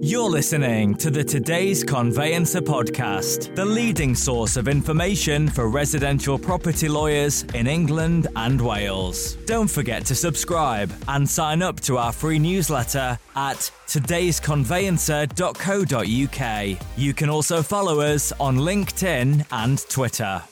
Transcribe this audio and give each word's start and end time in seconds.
You're 0.00 0.30
listening 0.30 0.94
to 0.96 1.10
the 1.10 1.24
Today's 1.24 1.82
Conveyancer 1.82 2.60
podcast, 2.60 3.56
the 3.56 3.64
leading 3.64 4.14
source 4.14 4.56
of 4.56 4.68
information 4.68 5.48
for 5.48 5.68
residential 5.68 6.38
property 6.38 6.88
lawyers 6.88 7.42
in 7.54 7.66
England 7.66 8.28
and 8.36 8.60
Wales. 8.60 9.34
Don't 9.46 9.66
forget 9.66 10.04
to 10.06 10.14
subscribe 10.14 10.92
and 11.08 11.28
sign 11.28 11.62
up 11.62 11.80
to 11.80 11.98
our 11.98 12.12
free 12.12 12.38
newsletter 12.38 13.18
at 13.34 13.72
today'sconveyancer.co.uk. 13.88 16.78
You 16.96 17.12
can 17.12 17.28
also 17.28 17.60
follow 17.60 18.00
us 18.00 18.32
on 18.38 18.58
LinkedIn 18.58 19.46
and 19.50 19.84
Twitter. 19.88 20.44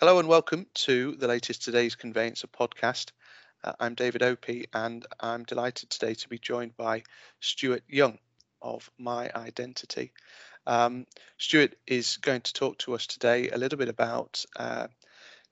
Hello 0.00 0.18
and 0.18 0.26
welcome 0.26 0.66
to 0.74 1.14
the 1.14 1.28
latest 1.28 1.62
Today's 1.62 1.94
Conveyancer 1.94 2.48
podcast. 2.48 3.12
Uh, 3.66 3.72
I'm 3.80 3.94
David 3.94 4.22
Opie, 4.22 4.66
and 4.72 5.04
I'm 5.18 5.42
delighted 5.42 5.90
today 5.90 6.14
to 6.14 6.28
be 6.28 6.38
joined 6.38 6.76
by 6.76 7.02
Stuart 7.40 7.82
Young 7.88 8.18
of 8.62 8.88
My 8.96 9.28
Identity. 9.34 10.12
Um, 10.68 11.06
Stuart 11.36 11.74
is 11.84 12.18
going 12.18 12.42
to 12.42 12.52
talk 12.52 12.78
to 12.78 12.94
us 12.94 13.08
today 13.08 13.50
a 13.50 13.58
little 13.58 13.76
bit 13.76 13.88
about 13.88 14.44
uh, 14.56 14.86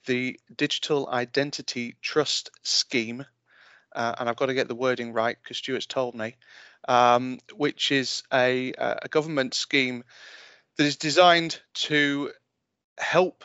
the 0.07 0.39
Digital 0.55 1.09
Identity 1.09 1.97
Trust 2.03 2.53
Scheme, 2.63 3.27
uh, 3.97 4.15
and 4.17 4.29
I've 4.29 4.37
got 4.37 4.47
to 4.47 4.55
get 4.55 4.69
the 4.69 4.77
wording 4.77 5.13
right 5.13 5.37
because 5.43 5.59
Stuart's 5.59 5.87
told 5.87 6.15
me, 6.15 6.37
um, 6.87 7.41
which 7.57 7.91
is 7.91 8.23
a, 8.33 8.73
a 8.79 9.09
government 9.09 9.55
scheme 9.55 10.05
that 10.77 10.85
is 10.85 10.97
designed 10.97 11.61
to 11.75 12.31
help 12.97 13.43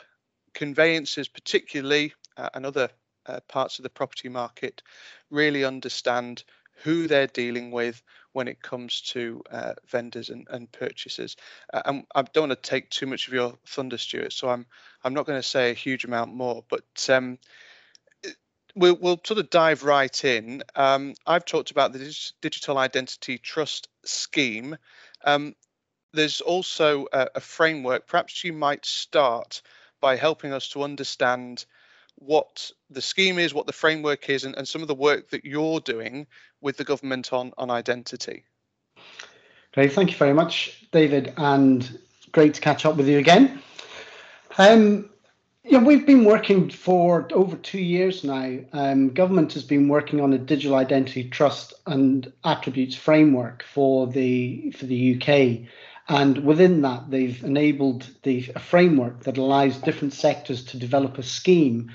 conveyancers, 0.54 1.28
particularly, 1.28 2.14
uh, 2.38 2.50
and 2.54 2.68
other 2.68 2.90
uh, 3.26 3.40
parts 3.48 3.80
of 3.80 3.84
the 3.84 3.90
property 3.90 4.30
market 4.30 4.82
really 5.30 5.64
understand 5.64 6.44
who 6.84 7.08
they're 7.08 7.28
dealing 7.28 7.72
with 7.72 8.02
when 8.32 8.48
it 8.48 8.62
comes 8.62 9.02
to 9.02 9.44
uh, 9.52 9.74
vendors 9.88 10.30
and, 10.30 10.48
and 10.50 10.72
purchasers. 10.72 11.36
Uh, 11.74 11.82
and 11.86 12.06
I 12.16 12.22
don't 12.22 12.50
want 12.50 12.64
to 12.64 12.70
take 12.70 12.90
too 12.90 13.06
much 13.06 13.28
of 13.28 13.34
your 13.34 13.58
thunder, 13.68 13.98
Stuart, 13.98 14.34
so 14.34 14.50
I'm 14.50 14.66
I'm 15.04 15.14
not 15.14 15.26
going 15.26 15.40
to 15.40 15.48
say 15.48 15.72
a 15.72 15.74
huge 15.74 16.06
amount 16.06 16.34
more, 16.34 16.64
but 16.70 17.10
um, 17.10 17.38
we'll, 18.76 18.98
we'll 19.00 19.20
sort 19.24 19.40
of 19.40 19.50
dive 19.50 19.84
right 19.84 20.24
in. 20.26 20.64
Um, 20.76 21.14
I've 21.26 21.46
talked 21.46 21.72
about 21.72 21.94
the 21.94 22.32
digital 22.42 22.78
identity 22.78 23.38
trust 23.38 23.88
scheme. 24.06 24.78
Um, 25.24 25.56
there's 26.14 26.42
also 26.42 27.08
a, 27.14 27.28
a 27.36 27.40
framework. 27.40 28.08
Perhaps 28.08 28.44
you 28.44 28.54
might 28.54 28.86
start 28.86 29.62
by 30.02 30.16
helping 30.16 30.54
us 30.54 30.70
to 30.70 30.84
understand 30.84 31.66
what 32.20 32.72
the 32.90 33.02
scheme 33.02 33.40
is, 33.40 33.54
what 33.54 33.66
the 33.66 33.74
framework 33.74 34.30
is, 34.30 34.44
and, 34.44 34.56
and 34.56 34.68
some 34.68 34.82
of 34.82 34.88
the 34.88 34.96
work 34.96 35.30
that 35.30 35.46
you're 35.46 35.80
doing 35.80 36.28
with 36.62 36.78
the 36.78 36.84
government 36.84 37.34
on, 37.34 37.54
on 37.58 37.70
identity. 37.70 38.44
Great, 39.74 39.94
thank 39.94 40.12
you 40.12 40.18
very 40.18 40.34
much, 40.34 40.86
David, 40.92 41.34
and 41.38 42.00
great 42.32 42.54
to 42.56 42.62
catch 42.62 42.86
up 42.86 42.96
with 42.96 43.08
you 43.08 43.20
again. 43.20 43.62
Um, 44.58 45.10
yeah, 45.64 45.84
we've 45.84 46.06
been 46.06 46.26
working 46.26 46.70
for 46.70 47.28
over 47.32 47.56
two 47.58 47.80
years 47.80 48.24
now. 48.24 48.58
Um, 48.74 49.10
government 49.10 49.54
has 49.54 49.64
been 49.64 49.88
working 49.88 50.20
on 50.20 50.34
a 50.34 50.38
digital 50.38 50.76
identity 50.76 51.30
trust 51.30 51.74
and 51.86 52.32
attributes 52.44 52.96
framework 52.96 53.64
for 53.64 54.08
the 54.08 54.72
for 54.72 54.88
the 54.88 55.16
UK, 55.16 55.70
and 56.10 56.44
within 56.44 56.82
that, 56.82 57.10
they've 57.10 57.42
enabled 57.44 58.08
the 58.24 58.52
a 58.56 58.60
framework 58.60 59.24
that 59.24 59.38
allows 59.38 59.78
different 59.78 60.14
sectors 60.14 60.66
to 60.66 60.78
develop 60.78 61.18
a 61.18 61.24
scheme 61.24 61.92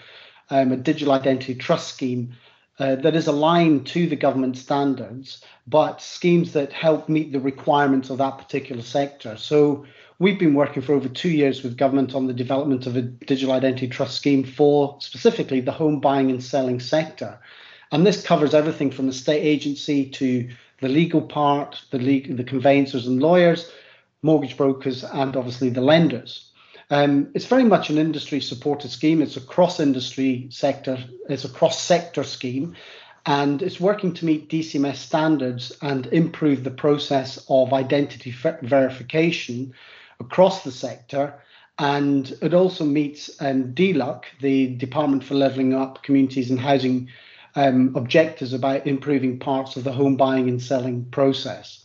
um, 0.50 0.72
a 0.72 0.76
digital 0.76 1.12
identity 1.12 1.54
trust 1.54 1.88
scheme 1.88 2.34
uh, 2.78 2.96
that 2.96 3.14
is 3.14 3.26
aligned 3.26 3.86
to 3.86 4.06
the 4.08 4.16
government 4.16 4.56
standards, 4.56 5.42
but 5.66 6.00
schemes 6.00 6.52
that 6.52 6.72
help 6.72 7.08
meet 7.08 7.32
the 7.32 7.40
requirements 7.40 8.10
of 8.10 8.18
that 8.18 8.36
particular 8.36 8.82
sector. 8.82 9.36
So 9.36 9.86
we've 10.18 10.38
been 10.38 10.54
working 10.54 10.82
for 10.82 10.92
over 10.92 11.08
two 11.08 11.30
years 11.30 11.62
with 11.62 11.76
government 11.76 12.14
on 12.14 12.26
the 12.26 12.32
development 12.32 12.86
of 12.86 12.96
a 12.96 13.02
digital 13.02 13.54
identity 13.54 13.88
trust 13.88 14.16
scheme 14.16 14.42
for 14.42 14.96
specifically 15.00 15.60
the 15.60 15.72
home 15.72 16.00
buying 16.00 16.30
and 16.30 16.42
selling 16.42 16.80
sector. 16.80 17.38
And 17.92 18.04
this 18.04 18.24
covers 18.26 18.54
everything 18.54 18.90
from 18.90 19.06
the 19.06 19.12
state 19.12 19.42
agency 19.42 20.10
to 20.10 20.48
the 20.80 20.88
legal 20.88 21.22
part, 21.22 21.80
the 21.92 21.98
the 21.98 22.44
conveyancers 22.44 23.06
and 23.06 23.22
lawyers, 23.22 23.70
mortgage 24.24 24.56
brokers, 24.56 25.04
and 25.04 25.36
obviously 25.36 25.68
the 25.68 25.82
lenders. 25.82 26.50
Um, 26.90 27.30
it's 27.34 27.46
very 27.46 27.64
much 27.64 27.90
an 27.90 27.98
industry 27.98 28.40
supported 28.40 28.90
scheme. 28.90 29.22
It's 29.22 29.36
a 29.36 29.40
cross 29.40 29.80
industry 29.80 30.48
sector, 30.50 30.98
it's 31.28 31.44
a 31.44 31.48
cross 31.48 31.80
sector 31.80 32.24
scheme, 32.24 32.74
and 33.26 33.62
it's 33.62 33.78
working 33.78 34.14
to 34.14 34.24
meet 34.24 34.48
DCMS 34.48 34.96
standards 34.96 35.76
and 35.82 36.06
improve 36.06 36.64
the 36.64 36.70
process 36.70 37.44
of 37.48 37.72
identity 37.72 38.34
verification 38.62 39.74
across 40.20 40.64
the 40.64 40.72
sector. 40.72 41.34
And 41.78 42.32
it 42.40 42.54
also 42.54 42.84
meets 42.84 43.30
um, 43.40 43.74
DLUC, 43.74 44.22
the 44.40 44.68
Department 44.76 45.24
for 45.24 45.34
Levelling 45.34 45.74
Up 45.74 46.02
Communities 46.02 46.50
and 46.50 46.60
Housing 46.60 47.08
um, 47.56 47.92
objectives 47.94 48.52
about 48.52 48.86
improving 48.86 49.38
parts 49.38 49.76
of 49.76 49.84
the 49.84 49.92
home 49.92 50.16
buying 50.16 50.48
and 50.48 50.62
selling 50.62 51.04
process. 51.06 51.83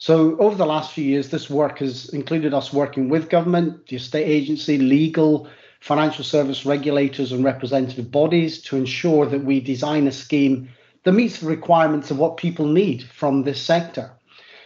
So 0.00 0.38
over 0.38 0.54
the 0.54 0.64
last 0.64 0.92
few 0.92 1.02
years, 1.02 1.28
this 1.28 1.50
work 1.50 1.80
has 1.80 2.08
included 2.10 2.54
us 2.54 2.72
working 2.72 3.08
with 3.08 3.28
government, 3.28 3.88
the 3.88 3.96
estate 3.96 4.26
agency, 4.26 4.78
legal, 4.78 5.48
financial 5.80 6.22
service 6.22 6.64
regulators, 6.64 7.32
and 7.32 7.42
representative 7.42 8.08
bodies 8.08 8.62
to 8.62 8.76
ensure 8.76 9.26
that 9.26 9.44
we 9.44 9.58
design 9.60 10.06
a 10.06 10.12
scheme 10.12 10.68
that 11.02 11.12
meets 11.12 11.40
the 11.40 11.48
requirements 11.48 12.12
of 12.12 12.18
what 12.18 12.36
people 12.36 12.66
need 12.66 13.02
from 13.02 13.42
this 13.42 13.60
sector. 13.60 14.12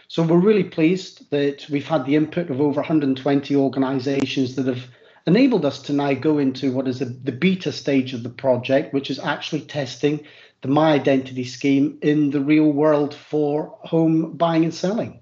So 0.07 0.21
we're 0.21 0.37
really 0.37 0.65
pleased 0.65 1.27
that 1.31 1.67
we've 1.67 1.87
had 1.87 2.05
the 2.05 2.15
input 2.15 2.51
of 2.51 2.61
over 2.61 2.81
120 2.81 3.55
organisations 3.55 4.55
that 4.55 4.67
have 4.67 4.87
enabled 5.25 5.65
us 5.65 5.81
to 5.83 5.93
now 5.93 6.13
go 6.13 6.37
into 6.37 6.71
what 6.71 6.87
is 6.87 6.99
the, 6.99 7.05
the 7.05 7.31
beta 7.31 7.71
stage 7.71 8.13
of 8.13 8.21
the 8.21 8.29
project, 8.29 8.93
which 8.93 9.09
is 9.09 9.17
actually 9.17 9.61
testing 9.61 10.23
the 10.61 10.67
My 10.67 10.93
Identity 10.93 11.43
scheme 11.43 11.97
in 12.03 12.29
the 12.29 12.39
real 12.39 12.71
world 12.71 13.15
for 13.15 13.75
home 13.81 14.33
buying 14.33 14.63
and 14.63 14.73
selling. 14.73 15.21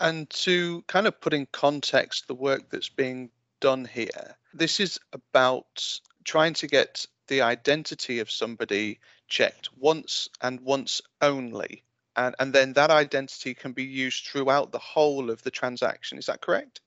And 0.00 0.28
to 0.30 0.82
kind 0.88 1.06
of 1.06 1.20
put 1.20 1.32
in 1.32 1.46
context 1.52 2.28
the 2.28 2.34
work 2.34 2.70
that's 2.70 2.88
being 2.88 3.30
done 3.60 3.84
here, 3.84 4.36
this 4.52 4.80
is 4.80 4.98
about 5.12 6.00
trying 6.24 6.54
to 6.54 6.66
get 6.66 7.06
the 7.28 7.42
identity 7.42 8.18
of 8.18 8.30
somebody 8.30 8.98
checked 9.28 9.70
once 9.78 10.28
and 10.40 10.60
once 10.60 11.00
only. 11.20 11.82
And, 12.16 12.34
and 12.38 12.52
then 12.52 12.72
that 12.74 12.90
identity 12.90 13.54
can 13.54 13.72
be 13.72 13.84
used 13.84 14.26
throughout 14.26 14.72
the 14.72 14.78
whole 14.78 15.30
of 15.30 15.42
the 15.42 15.50
transaction. 15.50 16.18
Is 16.18 16.26
that 16.26 16.40
correct? 16.40 16.80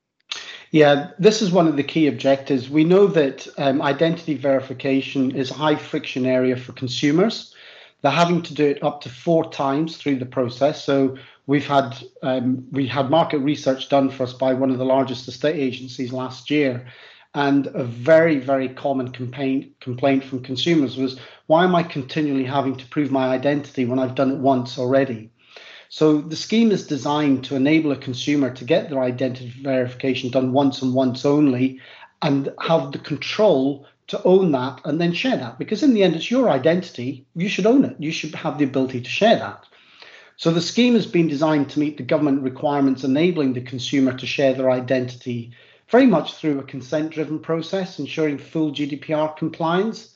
Yeah, 0.72 1.12
this 1.18 1.42
is 1.42 1.52
one 1.52 1.68
of 1.68 1.76
the 1.76 1.84
key 1.84 2.08
objectives. 2.08 2.70
We 2.70 2.84
know 2.84 3.08
that 3.08 3.48
um, 3.58 3.82
identity 3.82 4.36
verification 4.36 5.36
is 5.36 5.50
a 5.50 5.56
high 5.56 5.76
friction 5.76 6.26
area 6.26 6.56
for 6.56 6.74
consumers. 6.74 7.56
They're 8.02 8.12
having 8.12 8.42
to 8.44 8.54
do 8.54 8.66
it 8.66 8.84
up 8.84 9.02
to 9.02 9.10
four 9.10 9.50
times 9.50 9.98
through 9.98 10.18
the 10.18 10.26
process. 10.26 10.84
So 10.84 11.18
we've 11.50 11.66
had 11.66 11.98
um, 12.22 12.64
we 12.72 12.86
had 12.86 13.10
market 13.10 13.40
research 13.40 13.90
done 13.90 14.12
for 14.12 14.22
us 14.22 14.34
by 14.34 14.54
one 14.54 14.70
of 14.70 14.78
the 14.78 14.86
largest 14.86 15.28
estate 15.28 15.56
agencies 15.56 16.14
last 16.14 16.52
year, 16.52 16.86
and 17.34 17.66
a 17.74 17.84
very 17.84 18.38
very 18.38 18.70
common 18.70 19.12
complaint 19.12 19.74
complaint 19.80 20.24
from 20.24 20.44
consumers 20.44 20.96
was 20.96 21.20
why 21.48 21.64
am 21.64 21.74
I 21.74 21.82
continually 21.82 22.44
having 22.44 22.76
to 22.76 22.86
prove 22.86 23.12
my 23.12 23.30
identity 23.30 23.86
when 23.86 23.98
I've 23.98 24.14
done 24.14 24.30
it 24.30 24.38
once 24.38 24.78
already? 24.78 25.32
So 25.90 26.22
the 26.22 26.36
scheme 26.36 26.72
is 26.72 26.86
designed 26.86 27.46
to 27.46 27.56
enable 27.56 27.92
a 27.92 28.06
consumer 28.08 28.52
to 28.54 28.64
get 28.64 28.92
their 28.92 29.02
identity 29.02 29.52
verification 29.64 30.30
done 30.30 30.54
once 30.54 30.84
and 30.84 30.94
once 30.94 31.26
only, 31.26 31.82
and 32.22 32.54
have 32.62 32.92
the 32.92 33.00
control 33.00 33.88
to 34.10 34.22
own 34.24 34.52
that 34.52 34.82
and 34.86 35.02
then 35.02 35.14
share 35.14 35.38
that. 35.38 35.58
Because 35.58 35.82
in 35.82 35.96
the 35.96 36.04
end 36.04 36.16
it's 36.16 36.30
your 36.30 36.52
identity. 36.52 37.26
You 37.34 37.50
should 37.50 37.66
own 37.66 37.86
it. 37.86 37.96
You 37.98 38.12
should 38.12 38.36
have 38.36 38.60
the 38.60 38.66
ability 38.66 39.02
to 39.02 39.10
share 39.10 39.38
that 39.40 39.66
so 40.40 40.52
the 40.52 40.62
scheme 40.62 40.94
has 40.94 41.06
been 41.06 41.28
designed 41.28 41.70
to 41.72 41.82
meet 41.82 41.98
the 41.98 42.04
government 42.04 42.44
requirements 42.44 43.04
enabling 43.04 43.52
the 43.52 43.60
consumer 43.60 44.18
to 44.18 44.26
share 44.26 44.54
their 44.54 44.72
identity 44.72 45.52
very 45.90 46.06
much 46.06 46.36
through 46.36 46.60
a 46.60 46.64
consent 46.64 47.12
driven 47.12 47.40
process, 47.40 48.00
ensuring 48.00 48.38
full 48.38 48.72
GDPR 48.72 49.36
compliance. 49.36 50.16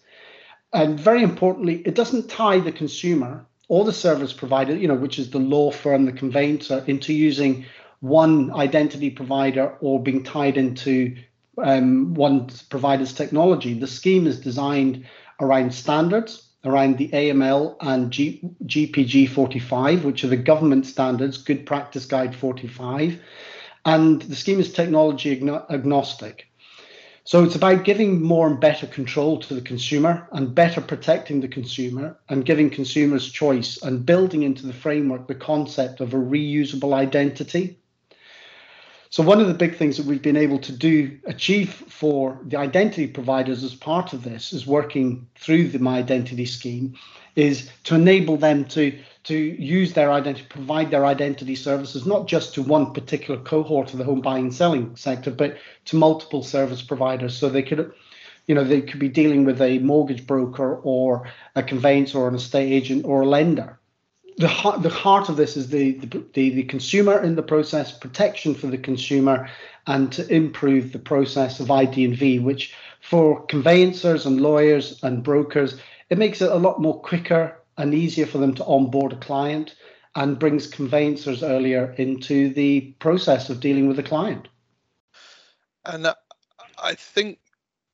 And 0.71 0.97
very 0.97 1.23
importantly, 1.23 1.81
it 1.85 1.95
doesn't 1.95 2.29
tie 2.29 2.59
the 2.59 2.71
consumer 2.71 3.45
or 3.67 3.83
the 3.83 3.91
service 3.91 4.31
provider, 4.31 4.73
you 4.73 4.87
know, 4.87 4.95
which 4.95 5.19
is 5.19 5.29
the 5.29 5.39
law 5.39 5.71
firm, 5.71 6.05
the 6.05 6.13
conveyancer, 6.13 6.85
into 6.87 7.11
using 7.11 7.65
one 7.99 8.49
identity 8.53 9.09
provider 9.09 9.75
or 9.81 10.01
being 10.01 10.23
tied 10.23 10.55
into 10.55 11.17
um, 11.57 12.13
one 12.13 12.49
provider's 12.69 13.11
technology. 13.11 13.73
The 13.73 13.87
scheme 13.87 14.25
is 14.25 14.39
designed 14.39 15.05
around 15.41 15.73
standards 15.73 16.47
around 16.65 16.97
the 16.97 17.09
AML 17.09 17.75
and 17.81 18.11
G, 18.11 18.41
GPG 18.65 19.29
45, 19.29 20.05
which 20.05 20.23
are 20.23 20.27
the 20.27 20.37
government 20.37 20.85
standards, 20.85 21.37
Good 21.37 21.65
Practice 21.65 22.05
Guide 22.05 22.35
45. 22.35 23.19
And 23.85 24.21
the 24.21 24.35
scheme 24.35 24.59
is 24.59 24.71
technology 24.71 25.31
agnostic. 25.69 26.47
So 27.25 27.43
it's 27.43 27.55
about 27.55 27.85
giving 27.85 28.21
more 28.21 28.47
and 28.47 28.59
better 28.59 28.85
control 28.85 29.39
to 29.39 29.53
the 29.53 29.61
consumer 29.61 30.27
and 30.33 30.53
better 30.53 30.81
protecting 30.81 31.39
the 31.39 31.47
consumer 31.47 32.17
and 32.27 32.45
giving 32.45 32.69
consumers 32.69 33.31
choice 33.31 33.81
and 33.81 34.05
building 34.05 34.43
into 34.43 34.67
the 34.67 34.73
framework 34.73 35.27
the 35.27 35.35
concept 35.35 36.01
of 36.01 36.13
a 36.13 36.17
reusable 36.17 36.93
identity. 36.93 37.77
So 39.13 39.21
one 39.21 39.39
of 39.39 39.47
the 39.47 39.53
big 39.53 39.75
things 39.75 39.97
that 39.97 40.07
we've 40.07 40.23
been 40.23 40.35
able 40.35 40.57
to 40.57 40.71
do 40.71 41.19
achieve 41.25 41.71
for 41.71 42.39
the 42.47 42.57
identity 42.57 43.05
providers 43.05 43.63
as 43.63 43.75
part 43.75 44.11
of 44.11 44.23
this 44.23 44.51
is 44.51 44.65
working 44.65 45.27
through 45.35 45.67
the 45.67 45.77
My 45.77 45.99
Identity 45.99 46.47
scheme 46.47 46.95
is 47.35 47.69
to 47.83 47.93
enable 47.93 48.37
them 48.37 48.65
to 48.69 48.97
to 49.25 49.37
use 49.37 49.93
their 49.93 50.11
identity, 50.11 50.47
provide 50.49 50.89
their 50.89 51.05
identity 51.05 51.53
services, 51.53 52.07
not 52.07 52.27
just 52.27 52.55
to 52.55 52.63
one 52.63 52.91
particular 52.91 53.39
cohort 53.39 53.91
of 53.91 53.99
the 53.99 54.03
home 54.03 54.21
buying 54.21 54.45
and 54.45 54.53
selling 54.55 54.95
sector, 54.95 55.29
but 55.29 55.57
to 55.85 55.95
multiple 55.95 56.41
service 56.41 56.81
providers. 56.81 57.37
So 57.37 57.49
they 57.49 57.61
could, 57.61 57.93
you 58.47 58.55
know, 58.55 58.63
they 58.63 58.81
could 58.81 58.99
be 58.99 59.09
dealing 59.09 59.45
with 59.45 59.61
a 59.61 59.77
mortgage 59.77 60.25
broker 60.25 60.77
or 60.77 61.29
a 61.55 61.61
conveyancer 61.61 62.17
or 62.17 62.29
an 62.29 62.33
estate 62.33 62.73
agent 62.73 63.05
or 63.05 63.21
a 63.21 63.27
lender. 63.27 63.77
The 64.37 64.47
heart, 64.47 64.81
the 64.81 64.89
heart 64.89 65.29
of 65.29 65.37
this 65.37 65.55
is 65.55 65.69
the, 65.69 65.93
the, 65.93 66.23
the, 66.33 66.49
the 66.49 66.63
consumer 66.63 67.21
in 67.21 67.35
the 67.35 67.43
process, 67.43 67.97
protection 67.97 68.55
for 68.55 68.67
the 68.67 68.77
consumer, 68.77 69.49
and 69.87 70.11
to 70.13 70.27
improve 70.33 70.91
the 70.91 70.99
process 70.99 71.59
of 71.59 71.69
ID 71.69 72.05
and 72.05 72.17
V, 72.17 72.39
which 72.39 72.73
for 73.01 73.45
conveyancers 73.45 74.25
and 74.25 74.41
lawyers 74.41 74.99
and 75.03 75.23
brokers, 75.23 75.79
it 76.09 76.17
makes 76.17 76.41
it 76.41 76.51
a 76.51 76.55
lot 76.55 76.81
more 76.81 76.99
quicker 77.01 77.59
and 77.77 77.93
easier 77.93 78.25
for 78.25 78.37
them 78.37 78.53
to 78.55 78.65
onboard 78.65 79.13
a 79.13 79.17
client 79.17 79.75
and 80.15 80.39
brings 80.39 80.67
conveyancers 80.67 81.43
earlier 81.43 81.93
into 81.97 82.53
the 82.53 82.81
process 82.99 83.49
of 83.49 83.59
dealing 83.59 83.87
with 83.87 83.97
the 83.97 84.03
client. 84.03 84.47
And 85.85 86.07
I 86.81 86.93
think, 86.95 87.39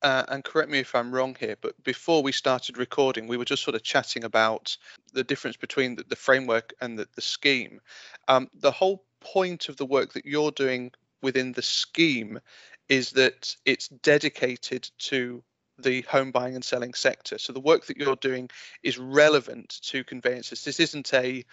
uh, 0.01 0.23
and 0.29 0.43
correct 0.43 0.69
me 0.69 0.79
if 0.79 0.95
I'm 0.95 1.13
wrong 1.13 1.35
here, 1.39 1.55
but 1.59 1.81
before 1.83 2.23
we 2.23 2.31
started 2.31 2.77
recording, 2.77 3.27
we 3.27 3.37
were 3.37 3.45
just 3.45 3.63
sort 3.63 3.75
of 3.75 3.83
chatting 3.83 4.23
about 4.23 4.77
the 5.13 5.23
difference 5.23 5.57
between 5.57 5.95
the, 5.95 6.03
the 6.07 6.15
framework 6.15 6.73
and 6.81 6.97
the, 6.97 7.07
the 7.15 7.21
scheme. 7.21 7.81
Um, 8.27 8.49
the 8.53 8.71
whole 8.71 9.03
point 9.19 9.69
of 9.69 9.77
the 9.77 9.85
work 9.85 10.13
that 10.13 10.25
you're 10.25 10.51
doing 10.51 10.91
within 11.21 11.51
the 11.51 11.61
scheme 11.61 12.39
is 12.87 13.11
that 13.11 13.55
it's 13.65 13.89
dedicated 13.89 14.89
to 14.97 15.43
the 15.77 16.01
home 16.01 16.31
buying 16.31 16.55
and 16.55 16.63
selling 16.63 16.93
sector. 16.93 17.37
So 17.37 17.53
the 17.53 17.59
work 17.59 17.85
that 17.85 17.97
you're 17.97 18.15
doing 18.15 18.49
is 18.83 18.97
relevant 18.97 19.79
to 19.83 20.03
conveyancers. 20.03 20.63
This 20.63 20.79
isn't 20.79 21.13
a 21.13 21.45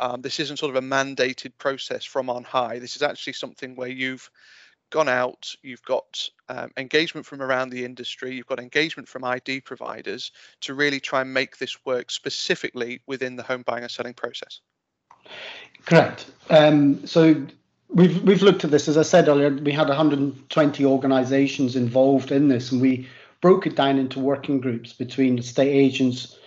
um, 0.00 0.22
this 0.22 0.40
isn't 0.40 0.58
sort 0.58 0.74
of 0.74 0.82
a 0.82 0.86
mandated 0.86 1.52
process 1.58 2.04
from 2.04 2.30
on 2.30 2.44
high. 2.44 2.78
This 2.78 2.96
is 2.96 3.02
actually 3.02 3.34
something 3.34 3.76
where 3.76 3.88
you've 3.88 4.30
gone 4.94 5.08
out, 5.08 5.52
you've 5.62 5.82
got 5.82 6.30
um, 6.48 6.70
engagement 6.76 7.26
from 7.26 7.42
around 7.42 7.70
the 7.70 7.84
industry, 7.84 8.32
you've 8.32 8.46
got 8.46 8.60
engagement 8.60 9.08
from 9.08 9.24
ID 9.24 9.60
providers 9.62 10.30
to 10.60 10.72
really 10.72 11.00
try 11.00 11.20
and 11.20 11.34
make 11.34 11.58
this 11.58 11.84
work 11.84 12.12
specifically 12.12 13.00
within 13.08 13.34
the 13.34 13.42
home 13.42 13.62
buying 13.62 13.82
and 13.82 13.90
selling 13.90 14.14
process. 14.14 14.60
Correct. 15.84 16.26
Um, 16.48 17.04
so 17.08 17.44
we've 17.88 18.22
we've 18.22 18.42
looked 18.42 18.62
at 18.62 18.70
this 18.70 18.86
as 18.86 18.96
I 18.96 19.02
said 19.02 19.26
earlier. 19.26 19.50
We 19.50 19.72
had 19.72 19.88
120 19.88 20.84
organisations 20.84 21.74
involved 21.74 22.30
in 22.30 22.46
this, 22.46 22.70
and 22.70 22.80
we 22.80 23.08
broke 23.40 23.66
it 23.66 23.74
down 23.74 23.98
into 23.98 24.20
working 24.20 24.60
groups 24.60 24.92
between 24.92 25.40
estate 25.40 25.72
agents, 25.72 26.38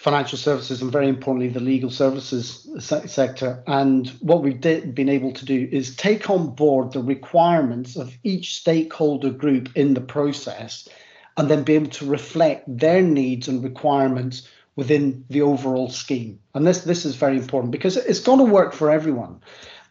financial 0.00 0.38
services, 0.38 0.80
and 0.80 0.90
very 0.90 1.08
importantly, 1.08 1.50
the 1.50 1.60
legal 1.60 1.90
services 1.90 2.66
se- 2.78 3.06
sector. 3.06 3.62
And 3.66 4.08
what 4.20 4.42
we've 4.42 4.58
did, 4.58 4.94
been 4.94 5.10
able 5.10 5.30
to 5.34 5.44
do 5.44 5.68
is 5.70 5.94
take 5.94 6.30
on 6.30 6.54
board 6.54 6.92
the 6.92 7.02
requirements 7.02 7.96
of 7.96 8.16
each 8.24 8.56
stakeholder 8.56 9.28
group 9.28 9.68
in 9.76 9.92
the 9.92 10.00
process 10.00 10.88
and 11.36 11.50
then 11.50 11.64
be 11.64 11.74
able 11.74 11.90
to 11.90 12.06
reflect 12.06 12.64
their 12.66 13.02
needs 13.02 13.46
and 13.46 13.62
requirements 13.62 14.48
within 14.74 15.22
the 15.28 15.42
overall 15.42 15.90
scheme. 15.90 16.38
And 16.54 16.66
this 16.66 16.80
this 16.80 17.04
is 17.04 17.16
very 17.16 17.36
important 17.36 17.70
because 17.70 17.98
it's 17.98 18.20
going 18.20 18.38
to 18.38 18.44
work 18.44 18.72
for 18.72 18.90
everyone. 18.90 19.42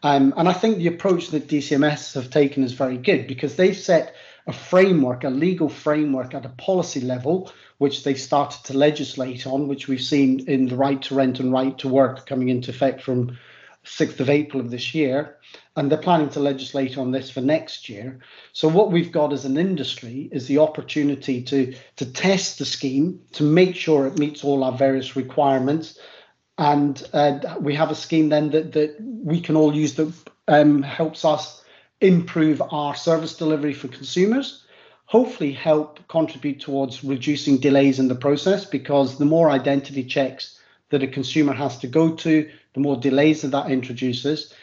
Um, 0.02 0.34
and 0.36 0.48
I 0.48 0.54
think 0.54 0.78
the 0.78 0.88
approach 0.88 1.28
that 1.28 1.46
DCMS 1.46 2.14
have 2.14 2.30
taken 2.30 2.64
is 2.64 2.72
very 2.72 2.96
good 2.96 3.28
because 3.28 3.54
they've 3.54 3.76
set 3.76 4.16
a 4.50 4.52
framework, 4.52 5.22
a 5.22 5.30
legal 5.30 5.68
framework 5.68 6.34
at 6.34 6.44
a 6.44 6.50
policy 6.50 7.00
level, 7.00 7.52
which 7.78 8.02
they 8.02 8.14
started 8.14 8.64
to 8.64 8.76
legislate 8.76 9.46
on, 9.46 9.68
which 9.68 9.86
we've 9.86 10.02
seen 10.02 10.44
in 10.48 10.66
the 10.66 10.76
right 10.76 11.00
to 11.02 11.14
rent 11.14 11.38
and 11.38 11.52
right 11.52 11.78
to 11.78 11.88
work 11.88 12.26
coming 12.26 12.48
into 12.48 12.70
effect 12.70 13.00
from 13.00 13.38
6th 13.84 14.18
of 14.18 14.28
April 14.28 14.60
of 14.60 14.72
this 14.72 14.92
year. 14.92 15.36
And 15.76 15.88
they're 15.88 15.98
planning 15.98 16.30
to 16.30 16.40
legislate 16.40 16.98
on 16.98 17.12
this 17.12 17.30
for 17.30 17.40
next 17.40 17.88
year. 17.88 18.18
So 18.52 18.66
what 18.66 18.90
we've 18.90 19.12
got 19.12 19.32
as 19.32 19.44
an 19.44 19.56
industry 19.56 20.28
is 20.32 20.48
the 20.48 20.58
opportunity 20.58 21.42
to, 21.44 21.72
to 21.96 22.12
test 22.12 22.58
the 22.58 22.64
scheme, 22.64 23.20
to 23.34 23.44
make 23.44 23.76
sure 23.76 24.06
it 24.06 24.18
meets 24.18 24.42
all 24.42 24.64
our 24.64 24.76
various 24.76 25.14
requirements. 25.14 25.96
And 26.58 27.00
uh, 27.12 27.38
we 27.60 27.76
have 27.76 27.92
a 27.92 27.94
scheme 27.94 28.30
then 28.30 28.50
that, 28.50 28.72
that 28.72 28.96
we 29.00 29.40
can 29.40 29.56
all 29.56 29.72
use 29.72 29.94
that 29.94 30.12
um, 30.48 30.82
helps 30.82 31.24
us 31.24 31.59
improve 32.00 32.62
our 32.70 32.94
service 32.94 33.36
delivery 33.36 33.74
for 33.74 33.88
consumers, 33.88 34.64
hopefully 35.06 35.52
help 35.52 35.98
contribute 36.08 36.60
towards 36.60 37.02
reducing 37.04 37.58
delays 37.58 37.98
in 37.98 38.08
the 38.08 38.14
process 38.14 38.64
because 38.64 39.18
the 39.18 39.24
more 39.24 39.50
identity 39.50 40.04
checks 40.04 40.58
that 40.90 41.02
a 41.02 41.06
consumer 41.06 41.52
has 41.52 41.78
to 41.78 41.86
go 41.86 42.14
to, 42.14 42.48
the 42.74 42.80
more 42.80 42.96
delays 42.96 43.42
that 43.42 43.48
that 43.48 43.70
introduces. 43.70 44.54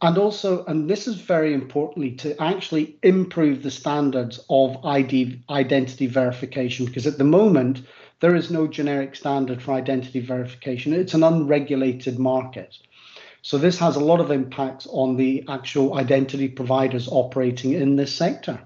And 0.00 0.18
also, 0.18 0.64
and 0.64 0.90
this 0.90 1.06
is 1.06 1.14
very 1.14 1.54
importantly, 1.54 2.10
to 2.16 2.40
actually 2.42 2.96
improve 3.04 3.62
the 3.62 3.70
standards 3.70 4.44
of 4.50 4.84
ID 4.84 5.40
identity 5.48 6.08
verification 6.08 6.86
because 6.86 7.06
at 7.06 7.18
the 7.18 7.24
moment 7.24 7.82
there 8.18 8.34
is 8.34 8.50
no 8.50 8.66
generic 8.66 9.14
standard 9.14 9.62
for 9.62 9.72
identity 9.72 10.18
verification. 10.18 10.92
It's 10.92 11.14
an 11.14 11.22
unregulated 11.22 12.18
market. 12.18 12.78
So 13.42 13.58
this 13.58 13.78
has 13.78 13.96
a 13.96 14.00
lot 14.00 14.20
of 14.20 14.30
impacts 14.30 14.86
on 14.88 15.16
the 15.16 15.44
actual 15.48 15.98
identity 15.98 16.48
providers 16.48 17.08
operating 17.10 17.72
in 17.72 17.96
this 17.96 18.14
sector. 18.14 18.60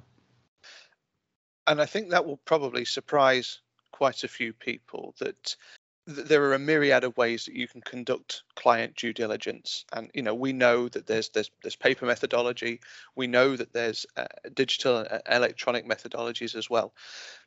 And 1.67 1.81
I 1.81 1.87
think 1.87 2.11
that 2.11 2.27
will 2.27 2.37
probably 2.37 2.85
surprise 2.85 3.61
quite 3.91 4.23
a 4.23 4.29
few 4.29 4.53
people 4.53 5.15
that 5.19 5.57
there 6.07 6.45
are 6.45 6.55
a 6.55 6.59
myriad 6.59 7.03
of 7.03 7.17
ways 7.17 7.47
that 7.47 7.57
you 7.57 7.67
can 7.67 7.81
conduct 7.81 8.45
client 8.55 8.95
due 8.95 9.13
diligence. 9.13 9.85
And 9.93 10.11
you 10.15 10.23
know 10.23 10.35
we 10.35 10.53
know 10.53 10.89
that 10.89 11.07
there's 11.07 11.31
there's, 11.31 11.51
there's 11.63 11.75
paper 11.75 12.07
methodology. 12.07 12.81
We 13.17 13.27
know 13.27 13.57
that 13.57 13.73
there's 13.73 14.07
uh, 14.17 14.27
digital 14.55 14.99
and 14.99 15.23
electronic 15.29 15.89
methodologies 15.89 16.55
as 16.55 16.71
well. 16.71 16.95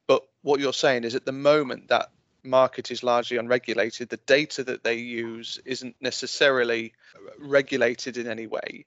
But 0.08 0.24
what 0.42 0.60
you're 0.60 0.74
saying 0.74 1.04
is 1.04 1.16
at 1.16 1.26
the 1.26 1.32
moment 1.32 1.90
that 1.90 2.10
market 2.44 2.92
is 2.92 3.04
largely 3.04 3.38
unregulated, 3.38 4.10
the 4.10 4.18
data 4.18 4.64
that 4.64 4.84
they 4.84 4.96
use 4.96 5.60
isn't 5.66 5.96
necessarily 6.02 6.94
regulated 7.38 8.18
in 8.18 8.28
any 8.28 8.48
way. 8.48 8.86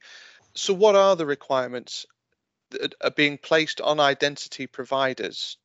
So, 0.55 0.75
what 0.75 0.97
are 0.97 1.17
the 1.17 1.27
requirements 1.27 2.07
that 2.71 2.95
are 3.01 3.11
being 3.11 3.39
placed 3.39 3.81
on 3.81 4.01
identity 4.01 4.67
providers 4.67 5.57